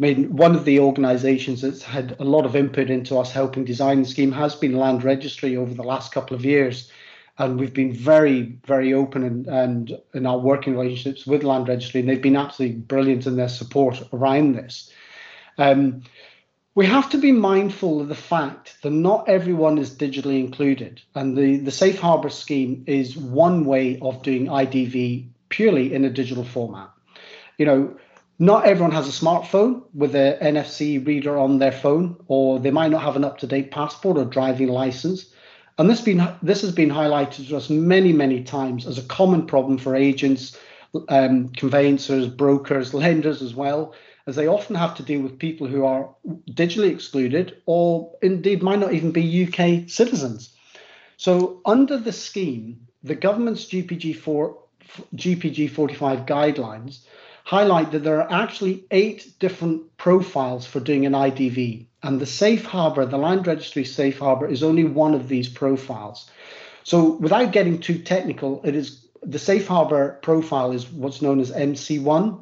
Mean, 0.01 0.35
one 0.35 0.57
of 0.57 0.65
the 0.65 0.81
organisations 0.81 1.61
that's 1.61 1.83
had 1.83 2.17
a 2.19 2.25
lot 2.25 2.47
of 2.47 2.57
input 2.57 2.89
into 2.89 3.19
us 3.19 3.31
helping 3.31 3.65
design 3.65 4.03
the 4.03 4.09
scheme 4.09 4.33
has 4.33 4.55
been 4.55 4.79
Land 4.79 5.05
Registry 5.05 5.57
over 5.57 5.75
the 5.75 5.83
last 5.83 6.11
couple 6.13 6.35
of 6.35 6.45
years. 6.45 6.91
And 7.37 7.61
we've 7.61 7.75
been 7.75 7.93
very, 7.93 8.59
very 8.67 8.95
open 8.95 9.23
and, 9.23 9.47
and 9.47 9.99
in 10.15 10.27
our 10.27 10.39
working 10.39 10.75
relationships 10.77 11.27
with 11.27 11.43
Land 11.43 11.69
Registry, 11.69 12.01
and 12.01 12.09
they've 12.09 12.21
been 12.21 12.37
absolutely 12.37 12.79
brilliant 12.79 13.27
in 13.27 13.37
their 13.37 13.49
support 13.49 14.03
around 14.13 14.55
this. 14.55 14.91
Um, 15.59 16.03
we 16.75 16.87
have 16.87 17.11
to 17.11 17.19
be 17.19 17.33
mindful 17.33 18.01
of 18.01 18.09
the 18.09 18.15
fact 18.15 18.77
that 18.83 18.91
not 18.91 19.29
everyone 19.29 19.79
is 19.79 19.95
digitally 19.95 20.41
included, 20.41 21.03
and 21.15 21.37
the, 21.37 21.59
the 21.59 21.71
Safe 21.71 21.99
Harbour 21.99 22.31
scheme 22.31 22.85
is 22.87 23.17
one 23.17 23.65
way 23.65 23.99
of 24.01 24.23
doing 24.23 24.47
IDV 24.47 25.29
purely 25.49 25.93
in 25.93 26.05
a 26.05 26.11
digital 26.11 26.45
format. 26.45 26.91
You 27.59 27.67
know, 27.67 27.97
not 28.41 28.65
everyone 28.65 28.93
has 28.93 29.07
a 29.07 29.25
smartphone 29.25 29.83
with 29.93 30.17
an 30.17 30.55
NFC 30.55 31.07
reader 31.07 31.37
on 31.37 31.59
their 31.59 31.71
phone, 31.71 32.17
or 32.27 32.59
they 32.59 32.71
might 32.71 32.91
not 32.91 33.03
have 33.03 33.15
an 33.15 33.23
up-to-date 33.23 33.71
passport 33.71 34.17
or 34.17 34.25
driving 34.25 34.69
license. 34.69 35.27
And 35.77 35.91
this 35.91 36.01
been 36.01 36.27
this 36.43 36.63
has 36.63 36.73
been 36.73 36.89
highlighted 36.89 37.49
to 37.49 37.57
us 37.57 37.69
many, 37.69 38.15
many 38.15 38.43
times 38.43 38.87
as 38.87 38.97
a 38.97 39.03
common 39.03 39.47
problem 39.47 39.77
for 39.77 39.95
agents, 39.95 40.59
um, 41.11 41.51
conveyancers, 41.51 42.29
brokers, 42.29 42.95
lenders 42.95 43.43
as 43.43 43.55
well 43.55 43.95
as 44.27 44.37
they 44.37 44.47
often 44.47 44.75
have 44.75 44.95
to 44.95 45.03
deal 45.03 45.21
with 45.21 45.39
people 45.39 45.67
who 45.67 45.85
are 45.85 46.09
digitally 46.51 46.91
excluded 46.91 47.61
or 47.67 48.11
indeed 48.23 48.63
might 48.63 48.79
not 48.79 48.95
even 48.95 49.13
be 49.13 49.45
UK 49.45 49.89
citizens. 49.89 50.55
So, 51.19 51.61
under 51.67 51.99
the 51.99 52.13
scheme, 52.13 52.87
the 53.03 53.15
government's 53.15 53.67
GPG, 53.67 54.17
4, 54.17 54.59
GPG 55.15 55.71
45 55.71 56.21
guidelines 56.21 57.01
highlight 57.51 57.91
that 57.91 58.05
there 58.05 58.23
are 58.23 58.31
actually 58.31 58.85
eight 58.93 59.33
different 59.41 59.97
profiles 59.97 60.65
for 60.65 60.79
doing 60.79 61.05
an 61.05 61.15
IDV. 61.15 61.85
And 62.05 62.21
the 62.21 62.27
safe 62.27 62.65
harbor, 62.65 63.05
the 63.05 63.19
land 63.19 63.45
registry 63.45 63.85
safe 63.85 64.21
harbor, 64.21 64.47
is 64.47 64.63
only 64.63 64.85
one 64.85 65.15
of 65.15 65.27
these 65.27 65.49
profiles. 65.49 66.31
So, 66.85 67.17
without 67.17 67.51
getting 67.51 67.81
too 67.81 67.99
technical, 67.99 68.61
it 68.63 68.77
is 68.77 69.05
the 69.25 69.41
safe 69.41 69.67
harbor 69.67 70.21
profile 70.23 70.71
is 70.71 70.89
what's 70.93 71.23
known 71.23 71.41
as 71.41 71.51
MC1. 71.51 72.41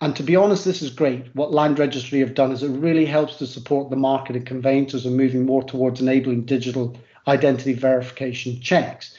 And 0.00 0.16
to 0.16 0.22
be 0.22 0.36
honest, 0.36 0.64
this 0.64 0.80
is 0.80 0.88
great. 0.88 1.26
What 1.34 1.52
Land 1.52 1.78
Registry 1.78 2.20
have 2.20 2.32
done 2.32 2.50
is 2.50 2.62
it 2.62 2.70
really 2.70 3.04
helps 3.04 3.36
to 3.36 3.46
support 3.46 3.90
the 3.90 3.96
market 3.96 4.36
of 4.36 4.46
conveyancers 4.46 5.04
and 5.04 5.18
moving 5.18 5.44
more 5.44 5.64
towards 5.64 6.00
enabling 6.00 6.46
digital 6.46 6.96
identity 7.28 7.74
verification 7.74 8.58
checks. 8.62 9.14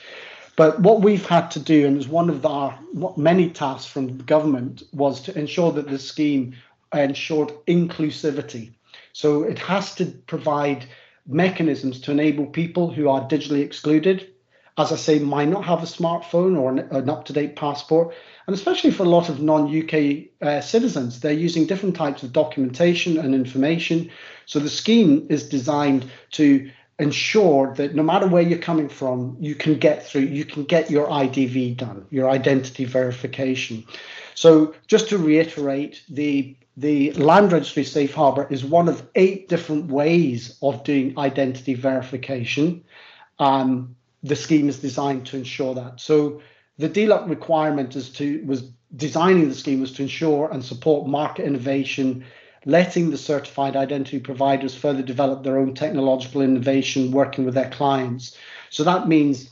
But 0.58 0.80
what 0.80 1.02
we've 1.02 1.26
had 1.26 1.52
to 1.52 1.60
do, 1.60 1.86
and 1.86 1.98
as 1.98 2.08
one 2.08 2.32
of 2.32 2.44
our 2.46 2.78
many 3.16 3.52
tasks 3.52 3.90
from 3.90 4.18
the 4.18 4.24
government, 4.24 4.82
was 4.92 5.22
to 5.22 5.38
ensure 5.38 5.72
that 5.72 5.88
the 5.88 6.00
scheme 6.00 6.56
ensured 6.94 7.50
inclusivity. 7.68 8.72
So 9.14 9.44
it 9.44 9.60
has 9.60 9.94
to 9.96 10.06
provide 10.06 10.86
mechanisms 11.28 12.02
to 12.02 12.12
enable 12.12 12.48
people 12.48 12.90
who 12.92 13.08
are 13.08 13.28
digitally 13.28 13.64
excluded, 13.64 14.30
as 14.80 14.92
I 14.92 14.96
say, 14.96 15.20
might 15.20 15.50
not 15.50 15.66
have 15.66 15.84
a 15.84 15.86
smartphone 15.86 16.58
or 16.58 16.72
an, 16.72 16.80
an 16.90 17.08
up 17.08 17.26
to 17.26 17.34
date 17.34 17.56
passport, 17.56 18.16
and 18.48 18.56
especially 18.56 18.92
for 18.92 19.04
a 19.04 19.10
lot 19.10 19.30
of 19.30 19.40
non-UK 19.40 20.30
uh, 20.42 20.62
citizens, 20.62 21.20
they're 21.20 21.34
using 21.34 21.68
different 21.68 21.96
types 21.96 22.24
of 22.24 22.34
documentation 22.34 23.20
and 23.20 23.36
information. 23.36 24.10
So 24.48 24.58
the 24.60 24.70
scheme 24.70 25.28
is 25.30 25.50
designed 25.50 26.10
to 26.32 26.72
ensure 27.00 27.74
that 27.76 27.94
no 27.94 28.04
matter 28.04 28.28
where 28.28 28.42
you're 28.42 28.58
coming 28.58 28.90
from, 28.90 29.38
you 29.40 29.56
can 29.56 29.78
get 29.78 30.06
through, 30.06 30.22
you 30.22 30.46
can 30.46 30.64
get 30.64 30.90
your 30.90 31.08
IDV 31.08 31.78
done, 31.78 32.06
your 32.10 32.30
identity 32.30 32.86
verification. 32.86 33.86
So 34.34 34.74
just 34.88 35.10
to 35.10 35.18
reiterate, 35.18 36.04
the 36.10 36.56
the 36.80 37.12
land 37.14 37.52
registry 37.52 37.84
safe 37.84 38.14
harbor 38.14 38.48
is 38.52 38.64
one 38.64 38.88
of 38.88 39.08
eight 39.16 39.50
different 39.50 39.88
ways 39.88 40.58
of 40.62 40.84
doing 40.84 41.18
identity 41.18 41.74
verification. 41.74 42.84
Um, 43.40 43.96
the 44.22 44.36
scheme 44.36 44.70
is 44.70 44.80
designed 44.80 45.26
to 45.28 45.38
ensure 45.38 45.74
that. 45.74 46.00
So 46.00 46.42
the 46.78 46.88
DLUHC 46.88 47.30
requirement 47.30 47.96
is 47.96 48.10
to 48.12 48.44
was 48.46 48.72
designing 48.96 49.50
the 49.50 49.56
scheme 49.56 49.82
was 49.82 49.92
to 49.94 50.04
ensure 50.04 50.50
and 50.52 50.64
support 50.64 51.08
market 51.08 51.46
innovation, 51.46 52.24
letting 52.66 53.12
the 53.12 53.18
certified 53.18 53.76
identity 53.76 54.20
providers 54.20 54.76
further 54.76 55.02
develop 55.02 55.44
their 55.44 55.58
own 55.58 55.74
technological 55.74 56.42
innovation, 56.42 57.12
working 57.12 57.46
with 57.46 57.54
their 57.54 57.70
clients. 57.70 58.38
So 58.70 58.84
that 58.84 59.08
means 59.08 59.50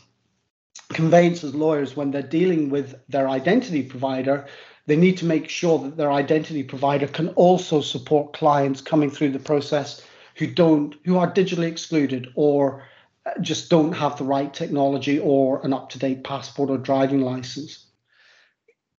conveyancers, 0.90 1.56
lawyers, 1.56 1.96
when 1.96 2.12
they're 2.12 2.22
dealing 2.22 2.70
with 2.70 2.96
their 3.08 3.30
identity 3.30 3.84
provider, 3.84 4.46
they 4.88 4.96
need 4.96 5.18
to 5.18 5.26
make 5.26 5.50
sure 5.50 5.80
that 5.80 5.98
their 5.98 6.12
identity 6.12 6.64
provider 6.64 7.08
can 7.08 7.30
also 7.30 7.82
support 7.82 8.34
clients 8.34 8.82
coming 8.82 9.10
through 9.10 9.32
the 9.32 9.40
process 9.40 10.06
who 10.36 10.48
don't 10.48 10.96
who 11.06 11.18
are 11.18 11.32
digitally 11.32 11.68
excluded 11.68 12.28
or 12.36 12.84
uh, 13.26 13.32
just 13.42 13.70
don't 13.70 13.94
have 13.94 14.18
the 14.18 14.24
right 14.24 14.54
technology 14.54 15.20
or 15.20 15.66
an 15.66 15.74
up 15.74 15.90
to 15.90 16.00
date 16.00 16.24
passport 16.24 16.70
or 16.70 16.78
driving 16.78 17.22
license. 17.22 17.86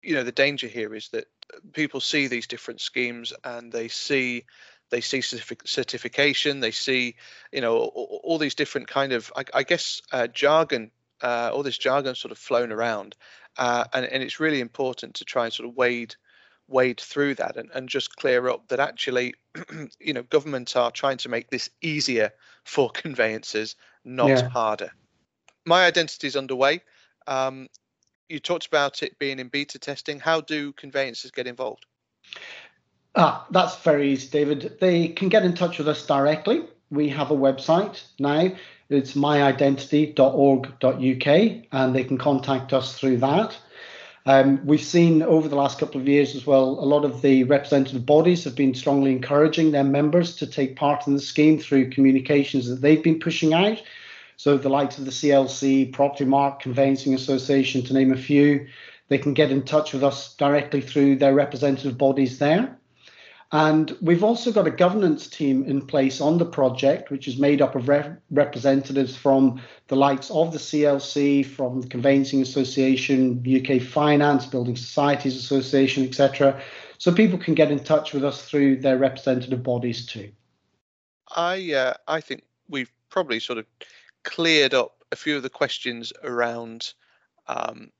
You 0.07 0.15
know, 0.15 0.23
the 0.23 0.33
danger 0.33 0.67
here 0.67 0.95
is 0.95 1.09
that 1.11 1.27
people 1.73 2.01
see 2.01 2.27
these 2.27 2.47
different 2.47 2.81
schemes 2.81 3.33
and 3.45 3.73
they 3.73 3.89
see 3.89 4.45
they 4.91 5.01
see 5.01 5.21
certification 5.21 6.61
they 6.61 6.71
see 6.71 7.17
you 7.53 7.61
know 7.61 7.77
all, 7.77 8.21
all 8.23 8.39
these 8.39 8.55
different 8.55 8.87
kind 8.87 9.13
of 9.13 9.33
i, 9.35 9.45
I 9.53 9.63
guess 9.65 10.01
uh, 10.13 10.29
jargon 10.29 10.93
uh, 11.23 11.51
all 11.53 11.65
this 11.65 11.77
jargon 11.77 12.15
sort 12.15 12.31
of 12.31 12.39
flown 12.39 12.71
around 12.71 13.17
uh, 13.59 13.85
and, 13.93 14.07
and 14.07 14.23
it's 14.23 14.39
really 14.39 14.61
important 14.61 15.15
to 15.15 15.25
try 15.25 15.45
and 15.45 15.53
sort 15.53 15.69
of 15.69 15.75
wade 15.75 16.15
wade 16.69 17.01
through 17.01 17.35
that 17.35 17.57
and, 17.57 17.71
and 17.75 17.89
just 17.89 18.15
clear 18.15 18.49
up 18.49 18.69
that 18.69 18.79
actually 18.79 19.35
you 20.01 20.13
know 20.13 20.23
governments 20.23 20.77
are 20.77 20.93
trying 20.93 21.17
to 21.17 21.29
make 21.29 21.51
this 21.51 21.69
easier 21.83 22.31
for 22.65 22.91
conveyances 22.95 23.75
not 24.07 24.29
yeah. 24.29 24.49
harder. 24.49 24.93
My 25.67 25.85
identity 25.85 26.29
is 26.29 26.37
underway. 26.37 26.81
Um, 27.27 27.69
you 28.29 28.39
talked 28.39 28.67
about 28.67 29.03
it 29.03 29.19
being 29.19 29.39
in 29.39 29.49
beta 29.49 29.79
testing. 29.79 30.21
How 30.21 30.41
do 30.41 30.73
conveyancers 30.73 31.31
get 31.31 31.47
involved? 31.47 31.85
Ah, 33.15 33.47
that's 33.51 33.77
very 33.83 34.13
easy, 34.13 34.29
David. 34.29 34.79
They 34.81 35.09
can 35.09 35.29
get 35.29 35.45
in 35.45 35.55
touch 35.55 35.79
with 35.79 35.89
us 35.89 36.07
directly. 36.07 36.65
We 36.91 37.09
have 37.11 37.31
a 37.31 37.37
website 37.37 38.03
now. 38.19 38.53
It's 38.89 39.15
myidentity.org.uk, 39.15 41.65
and 41.73 41.95
they 41.95 42.05
can 42.05 42.19
contact 42.19 42.73
us 42.73 42.99
through 42.99 43.19
that. 43.19 43.57
Um, 44.27 44.67
we've 44.67 44.83
seen 44.83 45.23
over 45.23 45.49
the 45.49 45.57
last 45.57 45.79
couple 45.79 46.01
of 46.01 46.09
years 46.09 46.35
as 46.35 46.47
well, 46.47 46.65
a 46.65 46.85
lot 46.85 47.05
of 47.05 47.23
the 47.23 47.45
representative 47.45 48.05
bodies 48.05 48.43
have 48.45 48.57
been 48.57 48.75
strongly 48.75 49.13
encouraging 49.13 49.71
their 49.71 49.85
members 49.85 50.35
to 50.37 50.47
take 50.47 50.75
part 50.75 51.07
in 51.07 51.15
the 51.15 51.21
scheme 51.21 51.61
through 51.61 51.91
communications 51.91 52.69
that 52.69 52.81
they've 52.81 53.03
been 53.03 53.21
pushing 53.21 53.55
out. 53.55 53.81
So 54.37 54.59
the 54.59 54.69
likes 54.69 54.99
of 54.99 55.05
the 55.05 55.11
CLC, 55.11 55.93
Propertymark 55.93 56.61
Conveyancing 56.61 57.15
Association, 57.15 57.83
to 57.85 57.95
name 57.95 58.13
a 58.13 58.17
few, 58.17 58.67
they 59.09 59.19
can 59.19 59.35
get 59.35 59.51
in 59.51 59.63
touch 59.63 59.93
with 59.93 60.05
us 60.05 60.35
directly 60.35 60.81
through 60.81 61.17
their 61.17 61.35
representative 61.35 61.97
bodies 61.97 62.39
there. 62.39 62.77
And 63.53 63.97
we've 64.01 64.25
also 64.25 64.51
got 64.51 64.67
a 64.67 64.73
governance 64.73 65.29
team 65.29 65.65
in 65.65 65.87
place 65.87 66.21
on 66.21 66.39
the 66.39 66.45
project, 66.45 67.11
which 67.11 67.29
is 67.29 67.39
made 67.39 67.63
up 67.63 67.77
of 67.77 67.89
re- 67.89 68.17
representatives 68.31 69.17
from 69.17 69.63
the 69.87 69.95
likes 69.95 70.31
of 70.33 70.53
the 70.53 70.59
CLC, 70.59 71.47
from 71.47 71.81
the 71.81 71.87
Conveyancing 71.87 72.43
Association, 72.43 73.45
UK 73.47 73.81
Finance, 73.81 74.47
Building 74.47 74.75
Societies 74.75 75.37
Association, 75.37 76.05
etc. 76.05 76.61
So 76.99 77.15
people 77.15 77.39
can 77.39 77.55
get 77.55 77.71
in 77.71 77.79
touch 77.79 78.13
with 78.13 78.25
us 78.25 78.43
through 78.43 78.81
their 78.81 78.99
representative 78.99 79.63
bodies 79.63 80.05
too. 80.05 80.33
I 81.35 81.73
uh, 81.73 81.95
I 82.09 82.21
think 82.21 82.43
we've 82.69 82.91
probably 83.11 83.39
sort 83.39 83.59
of 83.59 83.67
cleared 84.27 84.75
up 84.75 85.05
a 85.13 85.17
few 85.17 85.37
of 85.37 85.43
the 85.43 85.49
questions 85.49 86.13
around 86.25 86.93
um, 87.47 87.91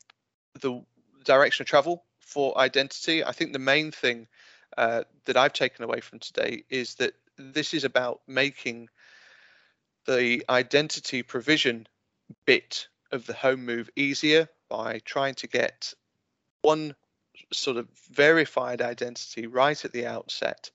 the 0.61 0.83
direction 1.25 1.63
of 1.63 1.69
travel 1.69 2.05
for 2.19 2.59
identity. 2.59 3.25
I 3.25 3.31
think 3.31 3.53
the 3.53 3.61
main 3.61 3.93
thing 3.93 4.27
uh, 4.77 5.05
that 5.25 5.37
I've 5.37 5.53
taken 5.53 5.85
away 5.85 6.01
from 6.01 6.19
today 6.19 6.65
is 6.69 6.97
that 6.97 7.15
this 7.39 7.73
is 7.73 7.85
about 7.85 8.21
making 8.27 8.89
the 10.07 10.45
identity 10.49 11.23
provision 11.23 11.87
bit 12.45 12.89
of 13.13 13.25
the 13.27 13.35
home 13.35 13.65
move 13.65 13.89
easier 13.95 14.49
by 14.69 15.01
trying 15.05 15.35
to 15.37 15.47
get 15.47 15.95
one 16.63 16.97
sort 17.53 17.77
of 17.77 17.87
verified 18.11 18.83
identity 18.83 19.47
right 19.47 19.85
at 19.85 19.93
the 19.93 20.07
outset 20.07 20.71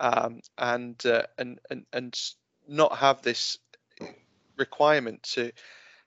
um, 0.00 0.40
and, 0.58 1.06
uh, 1.06 1.22
and 1.38 1.60
and 1.70 1.86
and 1.92 2.18
not 2.68 2.96
have 2.98 3.22
this 3.22 3.58
requirement 4.56 5.22
to 5.22 5.52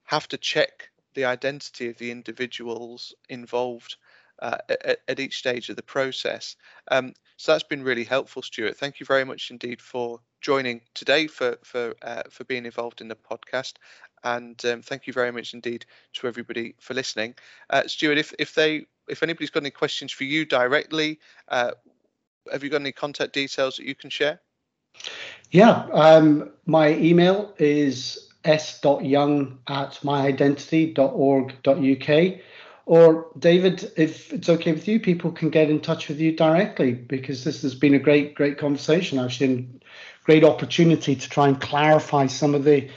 have 0.06 0.28
to 0.28 0.38
check 0.38 0.90
the 1.14 1.26
identity 1.26 1.90
of 1.90 1.98
the 1.98 2.12
individuals 2.12 3.14
involved 3.30 3.96
uh, 4.42 4.58
at, 4.70 5.00
at, 5.08 5.20
each 5.20 5.38
stage 5.38 5.70
of 5.70 5.76
the 5.76 5.84
process. 5.84 6.56
Um, 6.90 7.14
so 7.38 7.52
that's 7.52 7.64
been 7.64 7.84
really 7.84 8.04
helpful, 8.04 8.42
Stuart. 8.42 8.78
Thank 8.78 9.00
you 9.00 9.06
very 9.06 9.26
much 9.26 9.52
indeed 9.52 9.82
for 9.82 10.20
joining 10.42 10.82
today, 10.94 11.28
for 11.28 11.58
for 11.64 11.94
uh, 12.02 12.24
for 12.30 12.46
being 12.46 12.66
involved 12.66 13.02
in 13.02 13.10
the 13.10 13.16
podcast, 13.16 13.74
and 14.24 14.64
um, 14.66 14.82
thank 14.82 15.08
you 15.08 15.14
very 15.14 15.32
much 15.32 15.54
indeed 15.54 15.86
to 16.14 16.28
everybody 16.28 16.76
for 16.80 16.94
listening. 16.94 17.36
Uh, 17.70 17.84
Stuart, 17.88 18.18
if 18.18 18.34
if 18.40 18.56
they 18.56 18.86
if 19.10 19.24
anybody's 19.24 19.50
got 19.50 19.64
any 19.64 19.72
questions 19.72 20.12
for 20.12 20.24
you 20.24 20.46
directly, 20.46 21.20
uh, 21.50 21.72
have 22.52 22.64
you 22.64 22.70
got 22.70 22.82
any 22.82 22.92
contact 22.92 23.34
details 23.34 23.78
that 23.78 23.86
you 23.86 23.96
can 23.96 24.10
share? 24.10 24.40
Yeah, 25.52 25.86
um, 25.92 26.52
my 26.66 26.94
email 26.96 27.54
is 27.58 28.29
s.young 28.44 29.60
at 29.68 30.00
myidentity.org.uk. 30.04 32.40
Or, 32.86 33.28
David, 33.38 33.92
if 33.98 34.34
it's 34.34 34.50
okay 34.50 34.72
with 34.72 34.88
you, 34.88 35.00
people 35.00 35.32
can 35.32 35.52
get 35.52 35.70
in 35.70 35.80
touch 35.80 36.08
with 36.08 36.20
you 36.20 36.36
directly 36.36 36.94
because 36.94 37.44
this 37.44 37.62
has 37.62 37.76
been 37.76 37.94
a 37.94 38.00
great, 38.00 38.34
great 38.34 38.58
conversation, 38.58 39.20
actually, 39.20 39.54
and 39.54 39.84
great 40.24 40.44
opportunity 40.44 41.16
to 41.16 41.30
try 41.30 41.48
and 41.48 41.62
clarify 41.62 42.26
some 42.26 42.56
of 42.56 42.64
the 42.64 42.90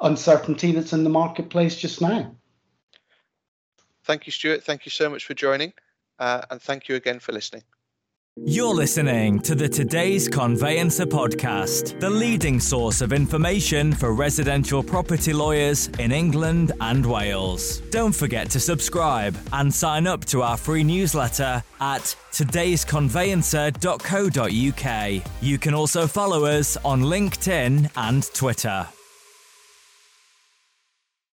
uncertainty 0.00 0.72
that's 0.72 0.94
in 0.94 1.04
the 1.04 1.10
marketplace 1.10 1.76
just 1.76 2.00
now. 2.00 2.34
Thank 4.04 4.26
you, 4.26 4.32
Stuart. 4.32 4.64
Thank 4.64 4.86
you 4.86 4.90
so 4.90 5.10
much 5.10 5.26
for 5.26 5.34
joining. 5.34 5.74
Uh, 6.18 6.40
and 6.50 6.62
thank 6.62 6.88
you 6.88 6.94
again 6.94 7.18
for 7.18 7.32
listening. 7.32 7.62
You're 8.44 8.74
listening 8.74 9.40
to 9.40 9.54
the 9.54 9.66
Today's 9.66 10.28
Conveyancer 10.28 11.06
podcast, 11.06 11.98
the 12.00 12.10
leading 12.10 12.60
source 12.60 13.00
of 13.00 13.14
information 13.14 13.94
for 13.94 14.12
residential 14.12 14.82
property 14.82 15.32
lawyers 15.32 15.88
in 15.98 16.12
England 16.12 16.72
and 16.82 17.06
Wales. 17.06 17.78
Don't 17.90 18.14
forget 18.14 18.50
to 18.50 18.60
subscribe 18.60 19.34
and 19.54 19.72
sign 19.72 20.06
up 20.06 20.26
to 20.26 20.42
our 20.42 20.58
free 20.58 20.84
newsletter 20.84 21.62
at 21.80 22.14
today'sconveyancer.co.uk. 22.30 25.24
You 25.40 25.58
can 25.58 25.72
also 25.72 26.06
follow 26.06 26.44
us 26.44 26.76
on 26.84 27.04
LinkedIn 27.04 27.90
and 27.96 28.34
Twitter. 28.34 28.86